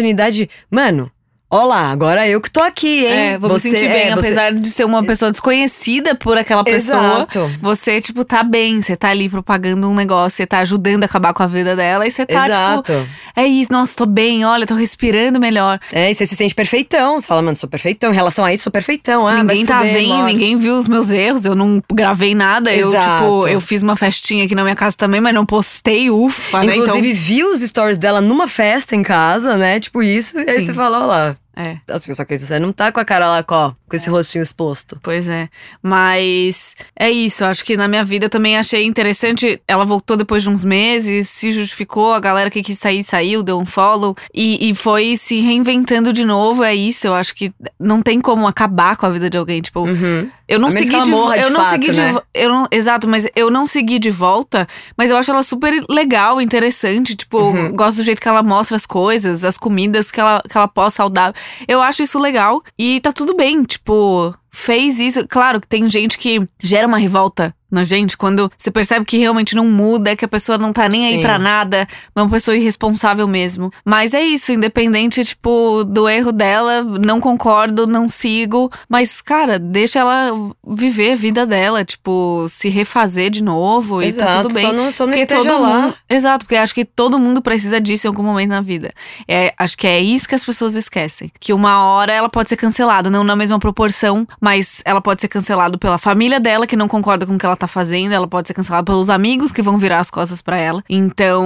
[0.69, 1.11] mano,
[1.49, 3.11] ó lá, agora eu que tô aqui, hein?
[3.33, 6.37] É, vou você, me sentir bem, é, você- apesar de ser uma pessoa desconhecida por
[6.37, 6.97] aquela pessoa.
[7.29, 7.51] Exato.
[7.61, 11.33] Você, tipo, tá bem, você tá ali propagando um negócio, você tá ajudando a acabar
[11.33, 12.93] com a vida dela e você tá, Exato.
[12.93, 15.79] tipo, é isso, nossa, tô bem, olha, tô respirando melhor.
[15.91, 17.19] É, e você se sente perfeitão.
[17.19, 18.11] Você fala, mano, sou perfeitão.
[18.11, 19.25] Em relação a isso, sou perfeitão.
[19.27, 20.33] Ah, ninguém tá fuder, vendo, morte.
[20.33, 22.73] ninguém viu os meus erros, eu não gravei nada.
[22.73, 23.23] Eu, Exato.
[23.23, 26.75] tipo, eu fiz uma festinha aqui na minha casa também, mas não postei, ufa, né?
[26.75, 29.79] Inclusive, viu os stories dela numa festa em casa, né?
[29.79, 30.37] Tipo isso.
[30.39, 30.65] E aí Sim.
[30.65, 31.36] você fala, ó lá.
[31.37, 31.77] have É.
[31.91, 34.99] As pessoas que você não tá com a cara lá, ó, com esse rostinho exposto.
[35.01, 35.49] Pois é.
[35.81, 39.59] Mas é isso, acho que na minha vida eu também achei interessante.
[39.67, 43.59] Ela voltou depois de uns meses, se justificou, a galera que quis sair, saiu, deu
[43.59, 46.63] um follow e, e foi se reinventando de novo.
[46.63, 49.59] É isso, eu acho que não tem como acabar com a vida de alguém.
[49.61, 50.29] Tipo, Uhum.
[50.47, 52.15] eu não segui de, vo- morra de eu não segui de né?
[52.33, 56.39] eu não, exato, mas eu não segui de volta, mas eu acho ela super legal,
[56.39, 57.75] interessante, tipo, Uhum.
[57.75, 60.97] gosto do jeito que ela mostra as coisas, as comidas que ela que ela posta
[60.97, 61.33] saudável.
[61.67, 62.61] Eu acho isso legal.
[62.77, 65.27] E tá tudo bem, tipo, fez isso.
[65.27, 69.55] Claro que tem gente que gera uma revolta na gente quando você percebe que realmente
[69.55, 71.21] não muda, que a pessoa não tá nem aí Sim.
[71.21, 73.71] pra nada, é uma pessoa irresponsável mesmo.
[73.83, 78.71] Mas é isso, independente, tipo, do erro dela, não concordo, não sigo.
[78.87, 80.31] Mas, cara, deixa ela
[80.65, 84.65] viver a vida dela, tipo, se refazer de novo e tá Exato, tudo bem.
[84.65, 85.81] Só não, só não Porque todo lá.
[85.81, 85.95] mundo.
[86.09, 88.93] Exato, porque acho que todo mundo precisa disso em algum momento na vida.
[89.27, 91.31] É, acho que é isso que as pessoas esquecem.
[91.39, 95.27] Que uma hora ela pode ser cancelada, não na mesma proporção, mas ela pode ser
[95.27, 98.47] cancelada pela família dela, que não concorda com o que ela tá fazendo, ela pode
[98.47, 100.81] ser cancelada pelos amigos que vão virar as costas pra ela.
[100.89, 101.45] Então.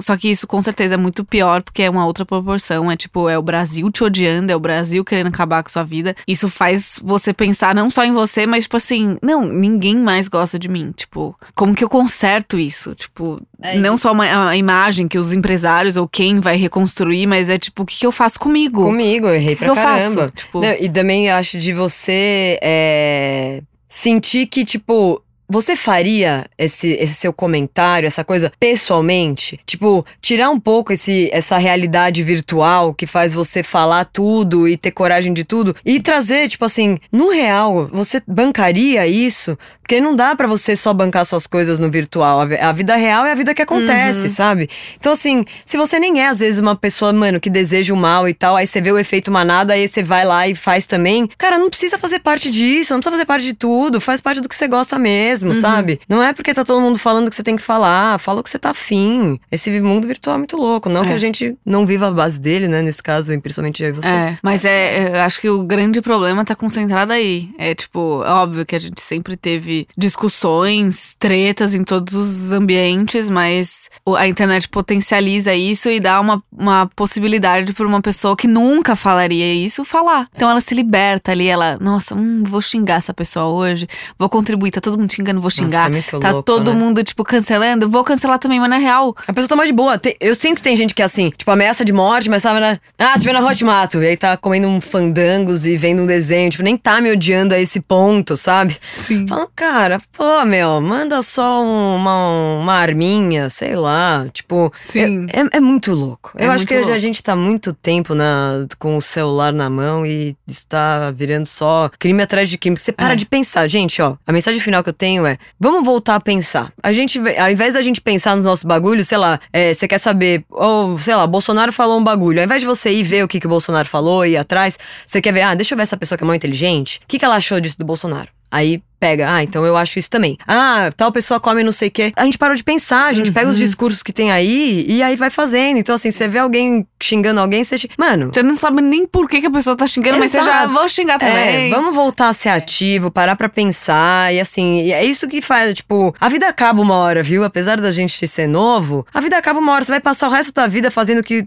[0.00, 2.90] Só que isso com certeza é muito pior, porque é uma outra proporção.
[2.90, 6.16] É tipo, é o Brasil te odiando, é o Brasil querendo acabar com sua vida.
[6.26, 10.58] Isso faz você pensar não só em você, mas tipo assim, não, ninguém mais gosta
[10.58, 10.92] de mim.
[10.96, 12.92] Tipo, como que eu conserto isso?
[12.96, 17.48] Tipo, É não só uma, a imagem que os empresários ou quem vai reconstruir, mas
[17.48, 18.82] é tipo, o que, que eu faço comigo?
[18.82, 19.86] Comigo, eu errei O que pra eu faço?
[20.16, 20.32] caramba.
[20.34, 22.21] Tipo- Não, e também acho de você
[22.62, 25.22] é, sentir que, tipo.
[25.52, 29.60] Você faria esse, esse seu comentário, essa coisa, pessoalmente?
[29.66, 34.90] Tipo, tirar um pouco esse, essa realidade virtual que faz você falar tudo e ter
[34.92, 39.56] coragem de tudo e trazer, tipo assim, no real, você bancaria isso?
[39.82, 42.40] Porque não dá pra você só bancar suas coisas no virtual.
[42.40, 44.70] A vi- A vida real é a vida que acontece, sabe?
[44.98, 48.28] Então, assim, se você nem é, às vezes, uma pessoa, mano, que deseja o mal
[48.28, 51.28] e tal, aí você vê o efeito manada, aí você vai lá e faz também.
[51.36, 54.00] Cara, não precisa fazer parte disso, não precisa fazer parte de tudo.
[54.00, 56.00] Faz parte do que você gosta mesmo, sabe?
[56.08, 58.18] Não é porque tá todo mundo falando que você tem que falar.
[58.18, 59.38] Fala o que você tá afim.
[59.50, 60.88] Esse mundo virtual é muito louco.
[60.88, 61.14] Não que É.
[61.14, 62.82] a gente não viva a base dele, né?
[62.82, 64.08] Nesse caso, principalmente eu e você.
[64.08, 67.48] É, mas é, é, acho que o grande problema tá concentrado aí.
[67.58, 69.86] É tipo, óbvio que a gente sempre teve
[70.32, 76.86] discussões, tretas em todos os ambientes, mas a internet potencializa isso e dá uma, uma
[76.94, 80.28] possibilidade pra uma pessoa que nunca falaria isso falar.
[80.34, 83.86] Então ela se liberta ali, ela, nossa, hum, vou xingar essa pessoa hoje,
[84.18, 85.86] vou contribuir, tá todo mundo xingando xingando, vou xingar.
[85.88, 86.78] é muito tá louco, todo né?
[86.78, 89.14] mundo, tipo, cancelando, vou cancelar também, mas na real.
[89.26, 90.00] A pessoa tá mais de boa.
[90.20, 92.78] Eu sinto que tem gente que é assim, tipo, ameaça de morte, mas tava na.
[92.98, 94.02] Ah, se tiver na Hot Mato.
[94.02, 96.50] E aí tá comendo um fandangos e vendo um desenho.
[96.50, 98.76] Tipo, nem tá me odiando a esse ponto, sabe?
[98.94, 99.26] Sim.
[99.26, 104.26] Fala, cara, pô, meu, manda só um- uma, uma arminha, sei lá.
[104.32, 105.26] Tipo, Sim.
[105.32, 106.32] É, é- é muito louco.
[106.36, 106.98] É eu acho que a louco.
[106.98, 111.90] gente tá muito tempo na, com o celular na mão e isso tá virando só
[111.98, 112.76] crime atrás de crime.
[112.76, 113.16] Porque Você para É.
[113.16, 113.68] de pensar.
[113.68, 116.72] Gente, ó, a mensagem final que eu tenho é: vamos voltar a pensar.
[116.82, 119.98] A gente, ao invés da gente pensar nos nossos bagulhos, sei lá, é, você quer
[119.98, 122.40] saber, ou sei lá, Bolsonaro falou um bagulho.
[122.40, 124.78] Ao invés de você ir ver o que, que o Bolsonaro falou e ir atrás,
[125.06, 127.00] você quer ver, ah, deixa eu ver essa pessoa que é mó inteligente.
[127.04, 128.28] O que, que ela achou disso do Bolsonaro?
[128.50, 130.38] Aí pega, ah, então eu acho isso também.
[130.46, 132.12] Ah, tal pessoa come não sei o quê.
[132.14, 135.16] A gente parou de pensar, a gente pega os discursos que tem aí e aí
[135.16, 135.76] vai fazendo.
[135.78, 137.88] Então, assim, você vê alguém xingando alguém, você.
[137.98, 138.30] Mano.
[138.32, 140.72] Você não sabe nem por que, que a pessoa tá xingando, mas você já Exato.
[140.72, 141.66] vou xingar também.
[141.66, 144.32] É, vamos voltar a ser ativo, parar pra pensar.
[144.32, 147.42] E assim, é isso que faz, tipo, a vida acaba uma hora, viu?
[147.42, 149.84] Apesar da gente ser novo, a vida acaba uma hora.
[149.84, 151.44] Você vai passar o resto da vida fazendo que.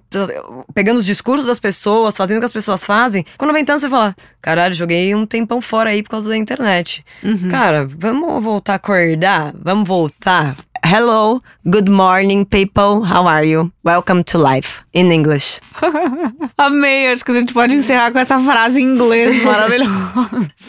[0.74, 3.26] pegando os discursos das pessoas, fazendo o que as pessoas fazem.
[3.38, 7.06] Quando vem tanto, você fala: caralho, joguei um tempão fora aí por causa da internet.
[7.24, 7.45] Uhum.
[7.50, 9.54] Cara, vamos voltar a acordar?
[9.62, 10.56] Vamos voltar.
[10.84, 13.04] Hello, good morning, people.
[13.04, 13.72] How are you?
[13.84, 15.60] Welcome to life in English.
[16.58, 19.92] Amei, acho que a gente pode encerrar com essa frase em inglês maravilhosa.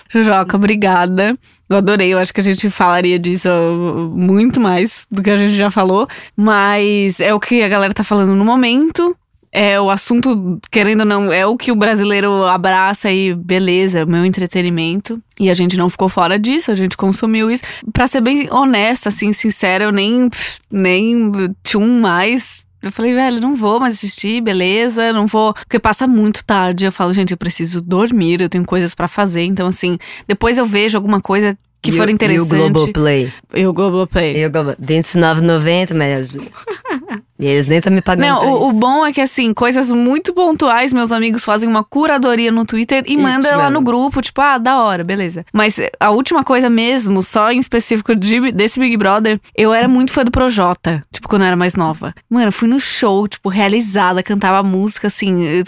[0.08, 1.36] Jojoca, obrigada.
[1.68, 3.48] Eu adorei, eu acho que a gente falaria disso
[4.14, 6.08] muito mais do que a gente já falou.
[6.36, 9.16] Mas é o que a galera tá falando no momento.
[9.58, 14.22] É o assunto, querendo ou não, é o que o brasileiro abraça e beleza, meu
[14.22, 15.18] entretenimento.
[15.40, 17.62] E a gente não ficou fora disso, a gente consumiu isso.
[17.90, 20.28] Pra ser bem honesta, assim, sincera, eu nem,
[20.70, 21.32] nem
[21.64, 25.52] tchum mais eu falei, velho, não vou mais assistir, beleza, não vou.
[25.54, 26.84] Porque passa muito tarde.
[26.84, 29.42] Eu falo, gente, eu preciso dormir, eu tenho coisas pra fazer.
[29.42, 29.98] Então, assim,
[30.28, 32.52] depois eu vejo alguma coisa que for o- interessante.
[32.52, 33.32] E o Globoplay.
[33.54, 34.36] E o Globoplay.
[34.36, 34.70] E o Globo...
[34.78, 36.36] R$29,90, mas...
[37.38, 40.32] e eles nem estão me pagando Não, o, o bom é que, assim, coisas muito
[40.32, 44.40] pontuais, meus amigos fazem uma curadoria no Twitter e, E manda lá no grupo, tipo,
[44.40, 45.44] ah, da hora, beleza.
[45.52, 50.12] Mas a última coisa mesmo, só em específico de- desse Big Brother, eu era muito
[50.12, 52.14] fã do Projota, tipo, quando eu era mais nova.
[52.30, 55.62] Mano, eu fui no show, tipo, realizada, cantava música, assim, eu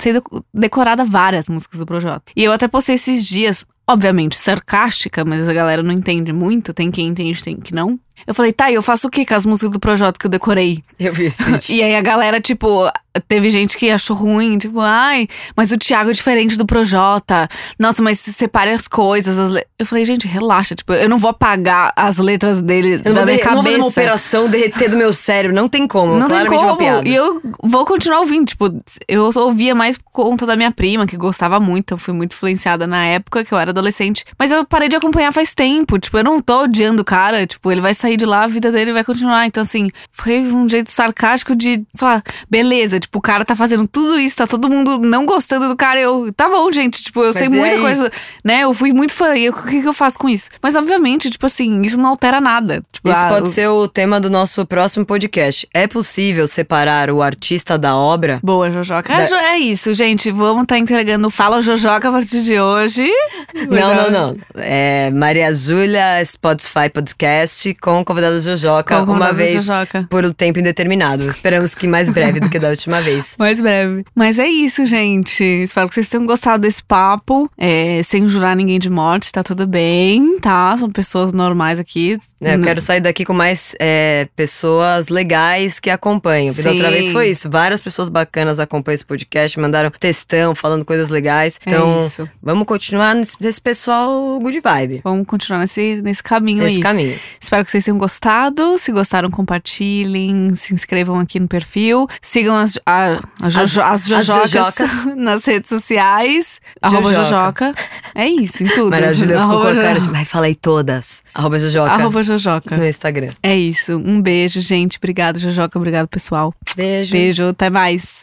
[0.00, 2.22] sei deco- decorada várias músicas do Projota.
[2.36, 6.90] E eu até postei esses dias, obviamente, sarcástica, mas a galera não entende muito, tem
[6.90, 7.98] quem entende, tem que não.
[8.26, 10.30] Eu falei, tá, e eu faço o que com as músicas do Projota que eu
[10.30, 10.82] decorei?
[10.98, 11.28] Eu vi.
[11.70, 12.90] E aí a galera, tipo,
[13.28, 17.48] teve gente que achou ruim, tipo, ai, mas o Thiago é diferente do Projota.
[17.78, 19.38] Nossa, mas separe as coisas.
[19.38, 23.14] as le-" Eu falei, gente, relaxa, tipo, eu não vou apagar as letras dele Eu
[23.14, 23.78] da minha derre- eu não vou fazer cabeça.
[23.78, 25.56] uma operação derreter do meu cérebro.
[25.56, 26.16] Não tem como.
[26.18, 27.06] Não tem é como.
[27.06, 28.46] E eu vou continuar ouvindo.
[28.46, 28.72] Tipo,
[29.08, 31.94] eu ouvia mais por conta da minha prima, que gostava muito.
[31.94, 34.24] Eu fui muito influenciada na época que eu era adolescente.
[34.38, 35.98] Mas eu parei de acompanhar faz tempo.
[35.98, 37.46] Tipo, eu não tô odiando o cara.
[37.46, 39.46] Tipo, ele vai sair de lá, a vida dele vai continuar.
[39.46, 44.18] Então, assim, foi um jeito sarcástico de falar: beleza, tipo, o cara tá fazendo tudo
[44.18, 45.98] isso, tá todo mundo não gostando do cara.
[46.00, 47.02] Eu, tá bom, gente.
[47.02, 47.80] Tipo, eu sei e muita aí?
[47.80, 48.10] coisa,
[48.44, 48.60] né?
[48.60, 49.34] Eu fui muito fã.
[49.36, 50.48] E eu, o que, que eu faço com isso?
[50.62, 52.82] Mas, obviamente, tipo assim, isso não altera nada.
[52.92, 55.66] Tipo, Isso ah, pode o- ser o tema do nosso próximo podcast.
[55.74, 58.38] É possível separar o artista da obra?
[58.42, 59.08] Boa, Jojoca.
[59.08, 60.30] Da- É, É isso, gente.
[60.30, 63.10] Vamos estar entregando Fala Jojoca a partir de hoje.
[63.68, 64.36] Não, não, não.
[64.56, 70.06] É Maria Júlia Spotify Podcast com convidada Jojoca Com uma vez Jojoca.
[70.08, 71.28] por um tempo indeterminado.
[71.28, 73.34] Esperamos que mais breve do que da última vez.
[73.38, 74.06] Mais breve.
[74.14, 75.44] Mas é isso, gente.
[75.44, 77.50] Espero que vocês tenham gostado desse papo.
[77.58, 80.74] É, sem jurar ninguém de morte, tá tudo bem, tá?
[80.78, 82.18] São pessoas normais aqui.
[82.40, 86.54] É, eu quero sair daqui com mais é, pessoas legais que acompanham.
[86.54, 86.94] Porque da outra Sim.
[86.94, 87.50] vez foi isso.
[87.50, 91.60] Várias pessoas bacanas acompanham esse podcast, mandaram textão, falando coisas legais.
[91.66, 91.98] É Então,
[92.42, 95.00] vamos continuar nesse, desse pessoal good vibe.
[95.04, 96.82] Vamos continuar nesse, nesse caminho Nesse aí.
[96.82, 97.18] caminho.
[97.38, 98.78] Espero que vocês tenham gostado.
[98.78, 102.06] Se gostaram, compartilhem, se inscrevam aqui no perfil.
[102.22, 104.90] Sigam as, a- a Jojo- as, as Jojocas Jojocas.
[105.16, 106.60] nas redes sociais.
[106.80, 107.24] Arroba Jojoca.
[107.66, 107.74] Jojoca.
[108.14, 108.90] É isso, em tudo.
[108.90, 110.08] Maria Júlia ficou com a cara de.
[110.08, 111.22] Vai, falei todas.
[111.34, 112.76] Arroba Jojoca Arroba Jojoca.
[112.76, 113.30] no Instagram.
[113.42, 113.96] É isso.
[113.96, 114.98] Um beijo, gente.
[114.98, 115.78] Obrigado, Jojoca.
[115.78, 116.52] Obrigado, pessoal.
[116.76, 117.12] Beijo.
[117.12, 117.48] Beijo.
[117.48, 118.18] Até mais.